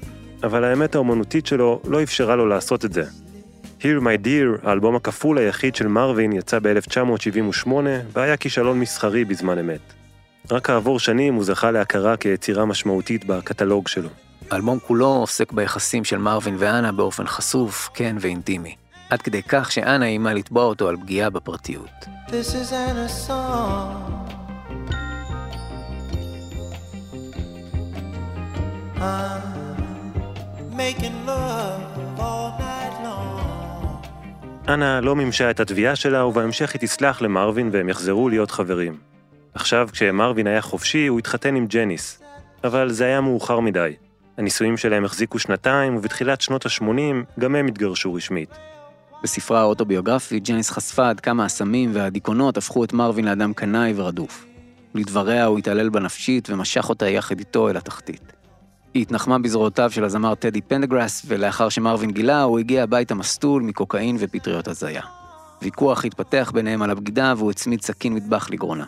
אבל 0.43 0.63
האמת 0.63 0.95
האומנותית 0.95 1.45
שלו 1.45 1.81
לא 1.87 2.03
אפשרה 2.03 2.35
לו 2.35 2.47
לעשות 2.47 2.85
את 2.85 2.93
זה. 2.93 3.03
Here 3.79 4.01
My 4.01 4.25
Dear, 4.25 4.67
האלבום 4.67 4.95
הכפול 4.95 5.37
היחיד 5.37 5.75
של 5.75 5.87
מרווין, 5.87 6.33
יצא 6.33 6.59
ב-1978 6.59 7.69
והיה 8.13 8.37
כישלון 8.37 8.79
מסחרי 8.79 9.25
בזמן 9.25 9.59
אמת. 9.59 9.79
רק 10.51 10.67
כעבור 10.67 10.99
שנים 10.99 11.33
הוא 11.33 11.43
זכה 11.43 11.71
להכרה 11.71 12.17
כיצירה 12.17 12.65
משמעותית 12.65 13.25
בקטלוג 13.25 13.87
שלו. 13.87 14.09
האלבום 14.51 14.79
כולו 14.79 15.07
עוסק 15.07 15.51
ביחסים 15.51 16.03
של 16.03 16.17
מרווין 16.17 16.55
ואנה 16.59 16.91
באופן 16.91 17.27
חשוף, 17.27 17.89
כן 17.93 18.15
ואינטימי. 18.19 18.75
עד 19.09 19.21
כדי 19.21 19.43
כך 19.43 19.71
שאנה 19.71 20.05
איימה 20.05 20.33
לתבוע 20.33 20.63
אותו 20.63 20.89
על 20.89 20.97
פגיעה 20.97 21.29
בפרטיות. 21.29 22.05
This 22.27 22.31
is 22.31 22.71
Anna's 22.71 23.27
song. 23.27 24.19
I'm 29.01 30.75
making 30.75 31.15
love 31.25 32.19
all 32.19 32.49
night. 32.59 32.88
אנה 34.69 35.01
לא 35.01 35.15
מימשה 35.15 35.51
את 35.51 35.59
התביעה 35.59 35.95
שלה, 35.95 36.25
ובהמשך 36.25 36.73
היא 36.73 36.81
תסלח 36.81 37.21
למרווין 37.21 37.69
והם 37.73 37.89
יחזרו 37.89 38.29
להיות 38.29 38.51
חברים. 38.51 38.97
עכשיו, 39.53 39.89
כשמרווין 39.91 40.47
היה 40.47 40.61
חופשי, 40.61 41.07
הוא 41.07 41.19
התחתן 41.19 41.55
עם 41.55 41.65
ג'ניס. 41.67 42.21
אבל 42.63 42.89
זה 42.89 43.05
היה 43.05 43.21
מאוחר 43.21 43.59
מדי. 43.59 43.93
הנישואים 44.37 44.77
שלהם 44.77 45.05
החזיקו 45.05 45.39
שנתיים, 45.39 45.95
ובתחילת 45.95 46.41
שנות 46.41 46.65
ה-80 46.65 47.39
גם 47.39 47.55
הם 47.55 47.67
התגרשו 47.67 48.13
רשמית. 48.13 48.49
בספרה 49.23 49.61
האוטוביוגרפית, 49.61 50.49
ג'ניס 50.49 50.69
חשפה 50.71 51.09
עד 51.09 51.19
כמה 51.19 51.45
הסמים 51.45 51.91
והדיכאונות 51.93 52.57
הפכו 52.57 52.83
את 52.83 52.93
מרווין 52.93 53.25
לאדם 53.25 53.53
קנאי 53.53 53.93
ורדוף. 53.95 54.45
לדבריה, 54.95 55.45
הוא 55.45 55.59
התעלל 55.59 55.89
בה 55.89 55.99
נפשית 55.99 56.49
ומשך 56.49 56.89
אותה 56.89 57.09
יחד 57.09 57.39
איתו 57.39 57.69
אל 57.69 57.77
התחתית. 57.77 58.38
היא 58.93 59.01
התנחמה 59.01 59.39
בזרועותיו 59.39 59.91
של 59.91 60.03
הזמר 60.03 60.35
טדי 60.35 60.61
פנדגרס, 60.61 61.25
ולאחר 61.27 61.69
שמרווין 61.69 62.11
גילה, 62.11 62.41
הוא 62.41 62.59
הגיע 62.59 62.83
הביתה 62.83 63.15
מסטול 63.15 63.63
מקוקאין 63.63 64.17
ופטריות 64.19 64.67
הזיה. 64.67 65.01
ויכוח 65.61 66.05
התפתח 66.05 66.51
ביניהם 66.53 66.81
על 66.81 66.89
הבגידה, 66.89 67.33
והוא 67.37 67.51
הצמיד 67.51 67.81
סכין 67.81 68.13
מטבח 68.13 68.49
לגרונה. 68.49 68.85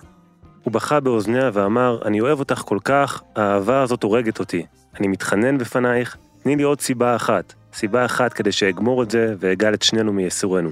הוא 0.63 0.73
בכה 0.73 0.99
באוזניה 0.99 1.49
ואמר, 1.53 1.99
אני 2.05 2.21
אוהב 2.21 2.39
אותך 2.39 2.61
כל 2.65 2.77
כך, 2.83 3.21
האהבה 3.35 3.81
הזאת 3.81 4.03
הורגת 4.03 4.39
אותי. 4.39 4.65
אני 4.99 5.07
מתחנן 5.07 5.57
בפנייך, 5.57 6.17
תני 6.43 6.55
לי 6.55 6.63
עוד 6.63 6.81
סיבה 6.81 7.15
אחת. 7.15 7.53
סיבה 7.73 8.05
אחת 8.05 8.33
כדי 8.33 8.51
שאגמור 8.51 9.03
את 9.03 9.11
זה 9.11 9.35
ואגל 9.39 9.73
את 9.73 9.81
שנינו 9.81 10.13
מייסורנו. 10.13 10.69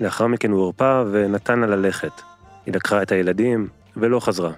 לאחר 0.00 0.26
מכן 0.26 0.50
הוא 0.50 0.64
הרפא 0.64 1.04
ונתן 1.12 1.60
לה 1.60 1.66
ללכת. 1.66 2.12
היא 2.66 2.74
לקחה 2.74 3.02
את 3.02 3.12
הילדים 3.12 3.68
ולא 3.96 4.20
חזרה. 4.20 4.52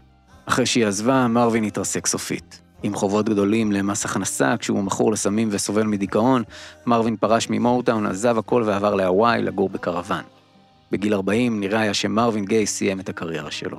אחרי 0.46 0.66
שהיא 0.66 0.86
עזבה, 0.86 1.28
מרווין 1.28 1.64
התרסק 1.64 2.06
סופית. 2.06 2.61
עם 2.82 2.94
חובות 2.94 3.28
גדולים 3.28 3.72
למס 3.72 4.04
הכנסה, 4.04 4.54
כשהוא 4.58 4.82
מכור 4.82 5.12
לסמים 5.12 5.48
וסובל 5.50 5.82
מדיכאון, 5.82 6.42
מרווין 6.86 7.16
פרש 7.16 7.50
ממורטאון, 7.50 8.06
עזב 8.06 8.38
הכל 8.38 8.62
ועבר 8.66 8.94
להוואי 8.94 9.42
לגור 9.42 9.68
בקרוון. 9.68 10.22
בגיל 10.90 11.14
40 11.14 11.60
נראה 11.60 11.80
היה 11.80 11.94
שמרווין 11.94 12.44
גיי 12.44 12.66
סיים 12.66 13.00
את 13.00 13.08
הקריירה 13.08 13.50
שלו. 13.50 13.78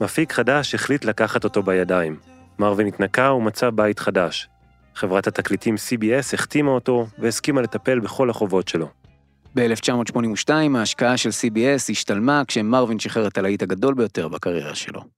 מפיק 0.00 0.32
חדש 0.32 0.74
החליט 0.74 1.04
לקחת 1.04 1.44
אותו 1.44 1.62
בידיים. 1.62 2.16
מרווין 2.58 2.86
התנקה 2.86 3.32
ומצא 3.32 3.70
בית 3.70 3.98
חדש. 3.98 4.48
חברת 4.94 5.26
התקליטים 5.26 5.74
CBS 5.74 6.34
החתימה 6.34 6.70
אותו 6.70 7.06
והסכימה 7.18 7.62
לטפל 7.62 8.00
בכל 8.00 8.30
החובות 8.30 8.68
שלו. 8.68 8.88
ב-1982 9.54 10.50
ההשקעה 10.76 11.16
של 11.16 11.28
CBS 11.28 11.90
השתלמה 11.90 12.42
כשמרווין 12.46 12.98
שחרר 12.98 13.26
את 13.26 13.38
הלהיט 13.38 13.62
הגדול 13.62 13.94
ביותר 13.94 14.28
בקריירה 14.28 14.74
שלו. 14.74 15.17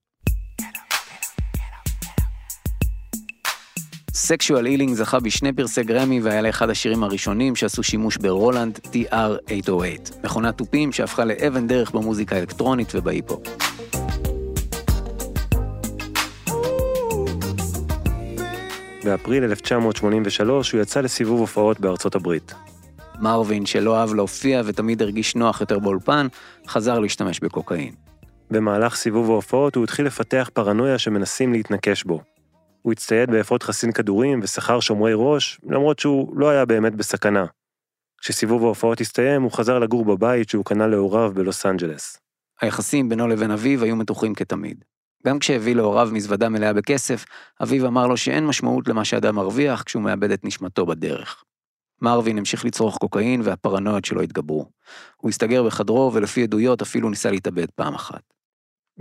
Sexual 4.22 4.66
Healing 4.66 4.94
זכה 4.94 5.20
בשני 5.20 5.52
פרסי 5.52 5.82
גרמי 5.82 6.20
והיה 6.20 6.42
לאחד 6.42 6.70
השירים 6.70 7.02
הראשונים 7.02 7.56
שעשו 7.56 7.82
שימוש 7.82 8.16
ברולנד 8.16 8.78
TR-808, 8.84 9.70
מכונת 10.24 10.58
תופים 10.58 10.92
שהפכה 10.92 11.24
לאבן 11.24 11.66
דרך 11.66 11.90
במוזיקה 11.90 12.36
האלקטרונית 12.36 12.92
ובהיפ-הופ. 12.94 13.42
באפריל 19.04 19.44
1983 19.44 20.72
הוא 20.72 20.80
יצא 20.80 21.00
לסיבוב 21.00 21.40
הופעות 21.40 21.80
בארצות 21.80 22.14
הברית. 22.14 22.54
מרווין, 23.20 23.66
שלא 23.66 24.00
אהב 24.00 24.14
להופיע 24.14 24.62
ותמיד 24.64 25.02
הרגיש 25.02 25.36
נוח 25.36 25.60
יותר 25.60 25.78
באולפן, 25.78 26.26
חזר 26.68 26.98
להשתמש 26.98 27.40
בקוקאין. 27.40 27.94
במהלך 28.50 28.94
סיבוב 28.94 29.30
ההופעות 29.30 29.76
הוא 29.76 29.84
התחיל 29.84 30.06
לפתח 30.06 30.50
פרנויה 30.54 30.98
שמנסים 30.98 31.52
להתנקש 31.52 32.04
בו. 32.04 32.20
הוא 32.82 32.92
הצטייד 32.92 33.30
באפוד 33.30 33.62
חסין 33.62 33.92
כדורים 33.92 34.40
ושכר 34.42 34.80
שומרי 34.80 35.12
ראש, 35.14 35.60
למרות 35.70 35.98
שהוא 35.98 36.36
לא 36.36 36.48
היה 36.48 36.64
באמת 36.64 36.94
בסכנה. 36.94 37.46
כשסיבוב 38.20 38.64
ההופעות 38.64 39.00
הסתיים, 39.00 39.42
הוא 39.42 39.52
חזר 39.52 39.78
לגור 39.78 40.04
בבית 40.04 40.48
שהוא 40.48 40.64
קנה 40.64 40.86
להוריו 40.86 41.32
בלוס 41.34 41.66
אנג'לס. 41.66 42.18
היחסים 42.60 43.08
בינו 43.08 43.28
לבין 43.28 43.50
אביו 43.50 43.84
היו 43.84 43.96
מתוחים 43.96 44.34
כתמיד. 44.34 44.84
גם 45.26 45.38
כשהביא 45.38 45.74
להוריו 45.74 46.08
מזוודה 46.12 46.48
מלאה 46.48 46.72
בכסף, 46.72 47.24
אביו 47.62 47.86
אמר 47.86 48.06
לו 48.06 48.16
שאין 48.16 48.46
משמעות 48.46 48.88
למה 48.88 49.04
שאדם 49.04 49.34
מרוויח 49.34 49.82
כשהוא 49.82 50.02
מאבד 50.02 50.30
את 50.30 50.44
נשמתו 50.44 50.86
בדרך. 50.86 51.44
מרווין 52.02 52.38
המשיך 52.38 52.64
לצרוך 52.64 52.98
קוקאין 52.98 53.40
והפרנויות 53.44 54.04
שלו 54.04 54.20
התגברו. 54.20 54.66
הוא 55.16 55.28
הסתגר 55.28 55.62
בחדרו 55.62 56.10
ולפי 56.14 56.42
עדויות 56.42 56.82
אפילו 56.82 57.10
ניסה 57.10 57.30
להתאבד 57.30 57.70
פעם 57.70 57.94
אחת. 57.94 58.22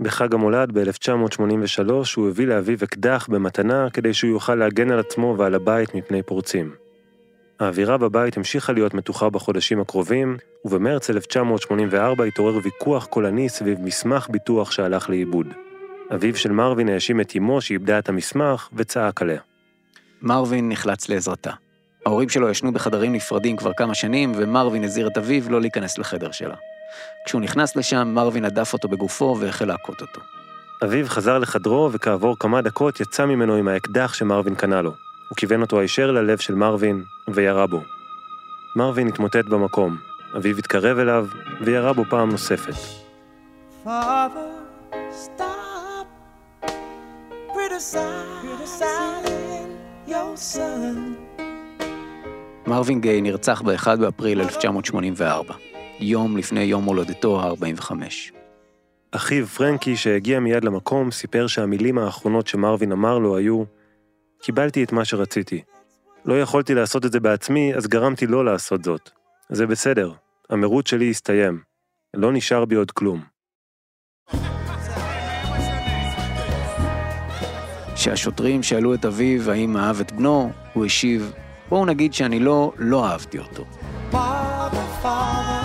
בחג 0.00 0.34
המולד 0.34 0.78
ב-1983 0.78 1.90
הוא 2.16 2.28
הביא 2.28 2.46
לאביו 2.46 2.78
אקדח 2.84 3.26
במתנה 3.30 3.90
כדי 3.92 4.14
שהוא 4.14 4.30
יוכל 4.30 4.54
להגן 4.54 4.90
על 4.90 4.98
עצמו 4.98 5.34
ועל 5.38 5.54
הבית 5.54 5.94
מפני 5.94 6.22
פורצים. 6.22 6.74
האווירה 7.60 7.98
בבית 7.98 8.36
המשיכה 8.36 8.72
להיות 8.72 8.94
מתוחה 8.94 9.30
בחודשים 9.30 9.80
הקרובים, 9.80 10.36
ובמרץ 10.64 11.10
1984 11.10 12.24
התעורר 12.24 12.58
ויכוח 12.62 13.06
קולני 13.06 13.48
סביב 13.48 13.80
מסמך 13.80 14.28
ביטוח 14.30 14.70
שהלך 14.70 15.10
לאיבוד. 15.10 15.46
אביו 16.14 16.36
של 16.36 16.52
מרווין 16.52 16.88
האשים 16.88 17.20
את 17.20 17.32
אמו 17.36 17.60
שאיבדה 17.60 17.98
את 17.98 18.08
המסמך 18.08 18.68
וצעק 18.72 19.22
עליה. 19.22 19.40
מרווין 20.22 20.68
נחלץ 20.68 21.08
לעזרתה. 21.08 21.50
ההורים 22.06 22.28
שלו 22.28 22.48
ישנו 22.48 22.72
בחדרים 22.72 23.12
נפרדים 23.12 23.56
כבר 23.56 23.72
כמה 23.72 23.94
שנים, 23.94 24.32
ומרווין 24.36 24.84
הזהיר 24.84 25.08
את 25.08 25.18
אביו 25.18 25.50
לא 25.50 25.60
להיכנס 25.60 25.98
לחדר 25.98 26.30
שלה. 26.30 26.54
כשהוא 27.24 27.40
נכנס 27.40 27.76
לשם, 27.76 28.08
מרווין 28.14 28.44
הדף 28.44 28.72
אותו 28.72 28.88
בגופו 28.88 29.36
והחל 29.40 29.64
להכות 29.64 30.00
אותו. 30.00 30.20
אביו 30.84 31.06
חזר 31.08 31.38
לחדרו 31.38 31.88
וכעבור 31.92 32.36
כמה 32.38 32.62
דקות 32.62 33.00
יצא 33.00 33.26
ממנו 33.26 33.54
עם 33.54 33.68
האקדח 33.68 34.14
שמרווין 34.14 34.54
קנה 34.54 34.82
לו. 34.82 34.90
הוא 35.28 35.36
כיוון 35.36 35.60
אותו 35.60 35.80
הישר 35.80 36.10
ללב 36.10 36.38
של 36.38 36.54
מרווין 36.54 37.04
וירה 37.28 37.66
בו. 37.66 37.80
מרווין 38.76 39.08
התמוטט 39.08 39.44
במקום. 39.44 39.96
אביו 40.36 40.58
התקרב 40.58 40.98
אליו 40.98 41.26
וירה 41.60 41.92
בו 41.92 42.04
פעם 42.10 42.30
נוספת. 42.30 42.74
Father, 43.84 44.50
stop 45.10 46.06
criticizing 47.54 49.68
your 50.08 50.36
son. 50.36 50.96
מרווין 52.66 53.00
גיי 53.00 53.20
נרצח 53.20 53.62
ב-1 53.62 53.96
באפריל 53.96 54.40
1984, 54.40 55.54
יום 56.00 56.36
לפני 56.36 56.60
יום 56.60 56.84
הולדתו 56.84 57.40
ה-45. 57.40 57.92
אחיו 59.12 59.46
פרנקי, 59.46 59.96
שהגיע 59.96 60.40
מיד 60.40 60.64
למקום, 60.64 61.10
סיפר 61.10 61.46
שהמילים 61.46 61.98
האחרונות 61.98 62.46
שמרווין 62.46 62.92
אמר 62.92 63.18
לו 63.18 63.36
היו 63.36 63.64
קיבלתי 64.42 64.84
את 64.84 64.92
מה 64.92 65.04
שרציתי. 65.04 65.62
לא 66.24 66.40
יכולתי 66.40 66.74
לעשות 66.74 67.06
את 67.06 67.12
זה 67.12 67.20
בעצמי, 67.20 67.74
אז 67.74 67.86
גרמתי 67.86 68.26
לא 68.26 68.44
לעשות 68.44 68.84
זאת. 68.84 69.10
זה 69.48 69.66
בסדר, 69.66 70.12
המרוץ 70.50 70.88
שלי 70.88 71.10
הסתיים. 71.10 71.60
לא 72.14 72.32
נשאר 72.32 72.64
בי 72.64 72.74
עוד 72.74 72.90
כלום. 72.90 73.22
כשהשוטרים 77.94 78.62
שאלו 78.62 78.94
את 78.94 79.04
אביו 79.04 79.50
האם 79.50 79.76
אהב 79.76 80.00
את 80.00 80.12
בנו, 80.12 80.50
הוא 80.72 80.84
השיב, 80.86 81.32
בואו 81.68 81.84
נגיד 81.84 82.14
שאני 82.14 82.40
לא, 82.40 82.72
לא 82.78 83.06
אהבתי 83.06 83.38
אותו. 83.38 83.64
Father, 84.12 85.02
Father, 85.02 85.59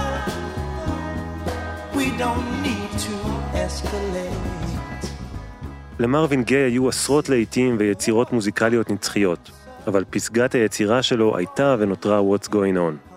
למרווין 6.00 6.44
גיי 6.44 6.58
היו 6.58 6.90
עשרות 6.90 7.30
להיטים 7.30 7.76
ויצירות 7.80 8.34
מוזיקליות 8.34 8.90
נצחיות, 8.92 9.52
אבל 9.88 10.04
פסגת 10.10 10.56
היצירה 10.56 11.04
שלו 11.04 11.38
הייתה 11.38 11.76
ונותרה 11.80 12.20
What's 12.20 12.48
Going 12.48 12.76
On. 12.76 13.14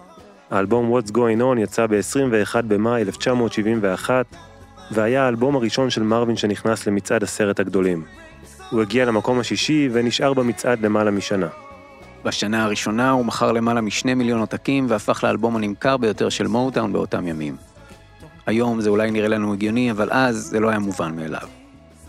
האלבום 0.50 0.98
What's 0.98 1.10
Going 1.10 1.40
On 1.40 1.58
יצא 1.58 1.86
ב-21 1.86 2.62
במאי 2.62 3.02
1971, 3.02 4.26
והיה 4.90 5.24
האלבום 5.24 5.56
הראשון 5.56 5.90
של 5.90 6.02
מרווין 6.02 6.36
שנכנס 6.36 6.86
למצעד 6.86 7.22
עשרת 7.22 7.60
הגדולים. 7.60 8.04
הוא 8.70 8.82
הגיע 8.82 9.04
למקום 9.04 9.40
השישי 9.40 9.88
ונשאר 9.92 10.34
במצעד 10.34 10.80
למעלה 10.80 11.10
משנה. 11.10 11.48
בשנה 12.24 12.64
הראשונה 12.64 13.10
הוא 13.10 13.24
מכר 13.24 13.52
למעלה 13.52 13.80
משני 13.80 14.14
מיליון 14.14 14.40
עותקים 14.40 14.86
והפך 14.88 15.24
לאלבום 15.24 15.56
הנמכר 15.56 15.96
ביותר 15.96 16.28
של 16.28 16.46
מוטאון 16.46 16.92
באותם 16.92 17.28
ימים. 17.28 17.67
היום 18.48 18.80
זה 18.80 18.90
אולי 18.90 19.10
נראה 19.10 19.28
לנו 19.28 19.52
הגיוני, 19.52 19.90
אבל 19.90 20.08
אז 20.10 20.36
זה 20.36 20.60
לא 20.60 20.68
היה 20.68 20.78
מובן 20.78 21.16
מאליו. 21.16 21.48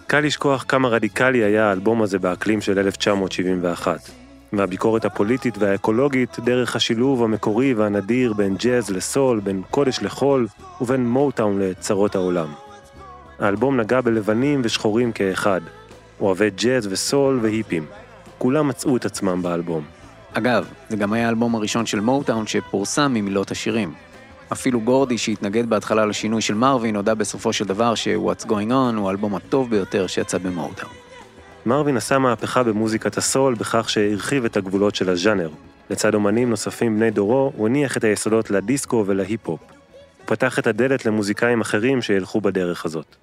קל 0.08 0.20
לשכוח 0.20 0.66
כמה 0.68 0.88
רדיקלי 0.88 1.44
היה 1.44 1.70
האלבום 1.70 2.02
הזה 2.02 2.20
באקלים 2.20 2.62
של 2.62 2.80
1971. 2.80 4.10
מהביקורת 4.52 5.06
הפוליטית 5.06 5.58
והאקולוגית, 5.58 6.40
דרך 6.40 6.76
השילוב 6.76 7.24
המקורי 7.24 7.74
והנדיר 7.74 8.34
בין 8.34 8.56
ג'אז 8.56 8.90
לסול, 8.90 9.40
בין 9.40 9.62
קודש 9.72 10.00
לחול, 10.02 10.48
ובין 10.82 11.10
מוטאון 11.10 11.60
לצרות 11.60 12.16
העולם. 12.16 12.48
האלבום 13.40 13.80
נגע 13.80 14.02
בלבנים 14.02 14.62
ושחורים 14.64 15.12
כאחד, 15.12 15.62
אוהבי 16.20 16.50
ג'אז 16.50 16.88
וסול 16.92 17.40
והיפים. 17.42 17.86
כולם 18.38 18.68
מצאו 18.68 18.98
את 18.98 19.06
עצמם 19.06 19.42
באלבום. 19.42 19.84
אגב, 20.34 20.68
זה 20.90 20.98
גם 20.98 21.14
היה 21.14 21.26
האלבום 21.26 21.56
הראשון 21.56 21.86
של 21.86 22.00
מוטאון 22.00 22.48
שפורסם 22.48 23.12
ממילות 23.14 23.52
השירים. 23.52 24.09
אפילו 24.52 24.82
גורדי, 24.82 25.18
שהתנגד 25.18 25.70
בהתחלה 25.70 26.06
לשינוי 26.06 26.42
של 26.42 26.54
מרווין, 26.54 26.96
הודה 26.96 27.16
בסופו 27.16 27.54
של 27.54 27.66
דבר 27.66 27.96
ש-What's 27.96 28.46
Going 28.46 28.70
On 28.70 28.96
הוא 28.98 29.08
האלבום 29.08 29.36
הטוב 29.36 29.70
ביותר 29.70 30.08
שיצא 30.08 30.38
במוטאון. 30.38 30.92
מרווין 31.66 31.98
עשה 31.98 32.20
מהפכה 32.20 32.64
במוזיקת 32.64 33.18
הסול 33.18 33.56
בכך 33.56 33.90
שהרחיב 33.90 34.46
את 34.46 34.58
הגבולות 34.58 34.96
של 34.96 35.10
הז'אנר. 35.10 35.50
לצד 35.90 36.16
אומנים 36.16 36.50
נוספים 36.50 36.96
בני 36.96 37.12
דורו, 37.12 37.52
הוא 37.56 37.68
הניח 37.68 37.98
את 37.98 38.04
היסודות 38.04 38.52
לדיסקו 38.52 39.04
ולהיפ-הופ. 39.08 39.60
הוא 39.60 40.26
פתח 40.26 40.60
את 40.60 40.68
הדלת 40.68 41.06
למוזיקאים 41.06 41.62
אחרים 41.62 42.02
שילכו 42.02 42.42
בדרך 42.42 42.86
הזאת. 42.86 43.16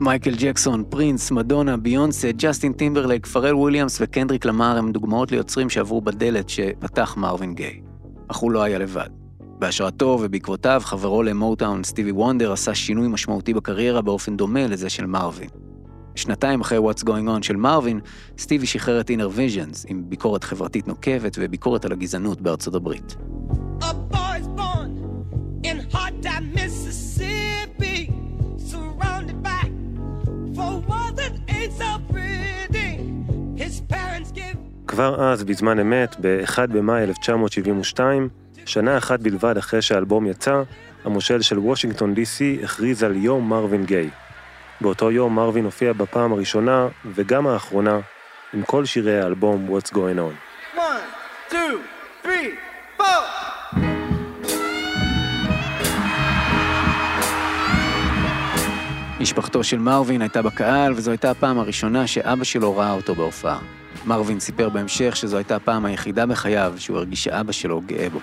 מייקל 0.00 0.34
ג'קסון, 0.36 0.84
פרינס, 0.88 1.30
מדונה, 1.30 1.76
ביונסה, 1.76 2.30
ג'סטין 2.36 2.72
טימברלייק, 2.72 3.26
פארל 3.26 3.54
וויליאמס 3.54 3.98
וקנדריק 4.00 4.44
למר 4.44 4.78
הם 4.78 4.92
דוגמאות 4.92 5.32
ליוצרים 5.32 5.70
שעברו 5.70 6.00
בדלת 6.00 6.48
שפתח 6.48 7.14
מרווין 7.16 7.54
גיי. 7.54 7.91
אך 8.28 8.36
הוא 8.36 8.50
לא 8.50 8.62
היה 8.62 8.78
לבד. 8.78 9.08
בהשראתו 9.58 10.18
ובעקבותיו, 10.22 10.82
חברו 10.84 11.22
למוטאון, 11.22 11.84
סטיבי 11.84 12.12
וונדר, 12.12 12.52
עשה 12.52 12.74
שינוי 12.74 13.08
משמעותי 13.08 13.54
בקריירה 13.54 14.02
באופן 14.02 14.36
דומה 14.36 14.66
לזה 14.66 14.90
של 14.90 15.06
מרווין. 15.06 15.48
שנתיים 16.14 16.60
אחרי 16.60 16.78
What's 16.78 17.02
Going 17.02 17.38
On 17.38 17.42
של 17.42 17.56
מרווין, 17.56 18.00
סטיבי 18.38 18.66
שחרר 18.66 19.00
את 19.00 19.10
Inner 19.10 19.36
Visions 19.38 19.84
עם 19.88 20.02
ביקורת 20.08 20.44
חברתית 20.44 20.88
נוקבת 20.88 21.36
וביקורת 21.40 21.84
על 21.84 21.92
הגזענות 21.92 22.40
בארצות 22.40 22.74
הברית. 22.74 23.16
כבר 34.92 35.32
אז, 35.32 35.44
בזמן 35.44 35.78
אמת, 35.78 36.16
ב-1 36.20 36.58
במאי 36.68 37.02
1972, 37.02 38.28
שנה 38.66 38.98
אחת 38.98 39.20
בלבד 39.20 39.56
אחרי 39.56 39.82
שהאלבום 39.82 40.26
יצא, 40.26 40.62
המושל 41.04 41.42
של 41.42 41.58
וושינגטון 41.58 42.14
DC 42.14 42.64
הכריז 42.64 43.02
על 43.02 43.16
יום 43.16 43.48
מרווין 43.48 43.84
גיי. 43.84 44.10
באותו 44.80 45.10
יום 45.10 45.34
מרווין 45.34 45.64
הופיע 45.64 45.92
בפעם 45.92 46.32
הראשונה, 46.32 46.88
וגם 47.14 47.46
האחרונה, 47.46 47.98
עם 48.54 48.62
כל 48.62 48.84
שירי 48.84 49.20
האלבום 49.20 49.68
What's 49.78 49.90
Going 49.90 50.18
On. 50.18 50.76
one, 50.76 50.80
two, 51.50 51.54
three, 52.24 52.48
four. 52.98 53.04
משפחתו 59.20 59.64
של 59.64 59.78
מרווין 59.78 60.22
הייתה 60.22 60.42
בקהל, 60.42 60.92
וזו 60.92 61.10
הייתה 61.10 61.30
הפעם 61.30 61.58
הראשונה 61.58 62.06
שאבא 62.06 62.44
שלו 62.44 62.76
ראה 62.76 62.92
אותו 62.92 63.14
בהופעה. 63.14 63.58
מרווין 64.06 64.40
סיפר 64.40 64.68
בהמשך 64.68 65.16
שזו 65.16 65.36
הייתה 65.36 65.56
הפעם 65.56 65.84
היחידה 65.84 66.26
בחייו 66.26 66.74
שהוא 66.78 66.96
הרגיש 66.96 67.24
שאבא 67.24 67.52
שלו 67.52 67.80
גאה 67.86 68.08
בו. 68.10 68.20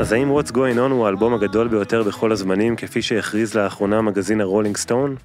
אז 0.00 0.12
האם 0.12 0.38
What's 0.38 0.50
Going 0.50 0.76
On 0.76 0.90
הוא 0.90 1.06
האלבום 1.06 1.34
הגדול 1.34 1.68
ביותר 1.68 2.02
בכל 2.02 2.32
הזמנים, 2.32 2.76
כפי 2.76 3.02
שהכריז 3.02 3.54
לאחרונה 3.54 4.02
מגזין 4.02 4.40
הרולינג 4.40 4.76
סטון? 4.76 5.16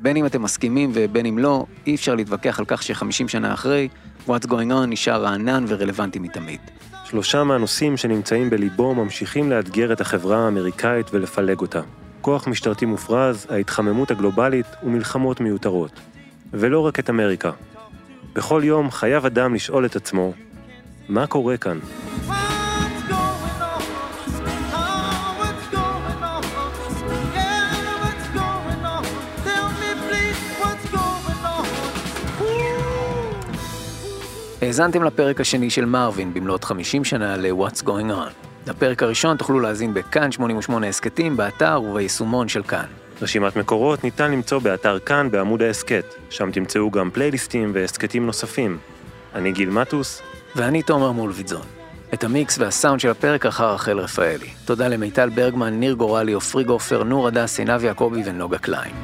בין 0.00 0.16
אם 0.16 0.26
אתם 0.26 0.42
מסכימים 0.42 0.90
ובין 0.94 1.26
אם 1.26 1.38
לא, 1.38 1.64
אי 1.86 1.94
אפשר 1.94 2.14
להתווכח 2.14 2.58
על 2.58 2.64
כך 2.68 2.82
ש-50 2.82 3.28
שנה 3.28 3.54
אחרי, 3.54 3.88
What's 4.28 4.46
Going 4.46 4.70
On 4.70 4.86
נשאר 4.88 5.22
רענן 5.22 5.64
ורלוונטי 5.68 6.18
מתמיד. 6.18 6.60
שלושה 7.10 7.44
מהנושאים 7.44 7.96
שנמצאים 7.96 8.50
בליבו 8.50 8.94
ממשיכים 8.94 9.50
לאתגר 9.50 9.92
את 9.92 10.00
החברה 10.00 10.44
האמריקאית 10.44 11.14
ולפלג 11.14 11.60
אותה. 11.60 11.80
כוח 12.20 12.46
משטרתי 12.46 12.86
מופרז, 12.86 13.46
ההתחממות 13.50 14.10
הגלובלית 14.10 14.66
ומלחמות 14.82 15.40
מיותרות. 15.40 16.00
ולא 16.52 16.86
רק 16.86 16.98
את 16.98 17.10
אמריקה. 17.10 17.50
בכל 18.32 18.62
יום 18.64 18.90
חייב 18.90 19.26
אדם 19.26 19.54
לשאול 19.54 19.86
את 19.86 19.96
עצמו, 19.96 20.32
מה 21.08 21.26
קורה 21.26 21.56
כאן? 21.56 21.78
האזנתם 34.70 35.04
לפרק 35.04 35.40
השני 35.40 35.70
של 35.70 35.84
מרווין 35.84 36.34
במלאת 36.34 36.64
50 36.64 37.04
שנה 37.04 37.36
ל-What's 37.36 37.82
Going 37.82 38.10
On. 38.10 38.46
לפרק 38.66 39.02
הראשון 39.02 39.36
תוכלו 39.36 39.60
להאזין 39.60 39.94
בכאן 39.94 40.32
88 40.32 40.88
הסכתים, 40.88 41.36
באתר 41.36 41.82
וביישומון 41.82 42.48
של 42.48 42.62
כאן. 42.62 42.84
רשימת 43.22 43.56
מקורות 43.56 44.04
ניתן 44.04 44.32
למצוא 44.32 44.58
באתר 44.58 44.98
כאן 44.98 45.30
בעמוד 45.30 45.62
ההסכת, 45.62 46.04
שם 46.30 46.50
תמצאו 46.50 46.90
גם 46.90 47.10
פלייליסטים 47.10 47.70
והסכתים 47.74 48.26
נוספים. 48.26 48.78
אני 49.34 49.52
גיל 49.52 49.70
מטוס, 49.70 50.22
ואני 50.56 50.82
תומר 50.82 51.12
מולווידזון. 51.12 51.66
את 52.14 52.24
המיקס 52.24 52.58
והסאונד 52.58 53.00
של 53.00 53.10
הפרק 53.10 53.46
אחר 53.46 53.74
רחל 53.74 53.98
רפאלי. 53.98 54.50
תודה 54.64 54.88
למיטל 54.88 55.28
ברגמן, 55.28 55.80
ניר 55.80 55.94
גורלי, 55.94 56.32
עופרי 56.32 56.64
גופר, 56.64 57.02
נור 57.02 57.28
הדס, 57.28 57.58
עינב 57.58 57.84
יעקבי 57.84 58.22
ונוגה 58.24 58.58
קליין. 58.58 58.94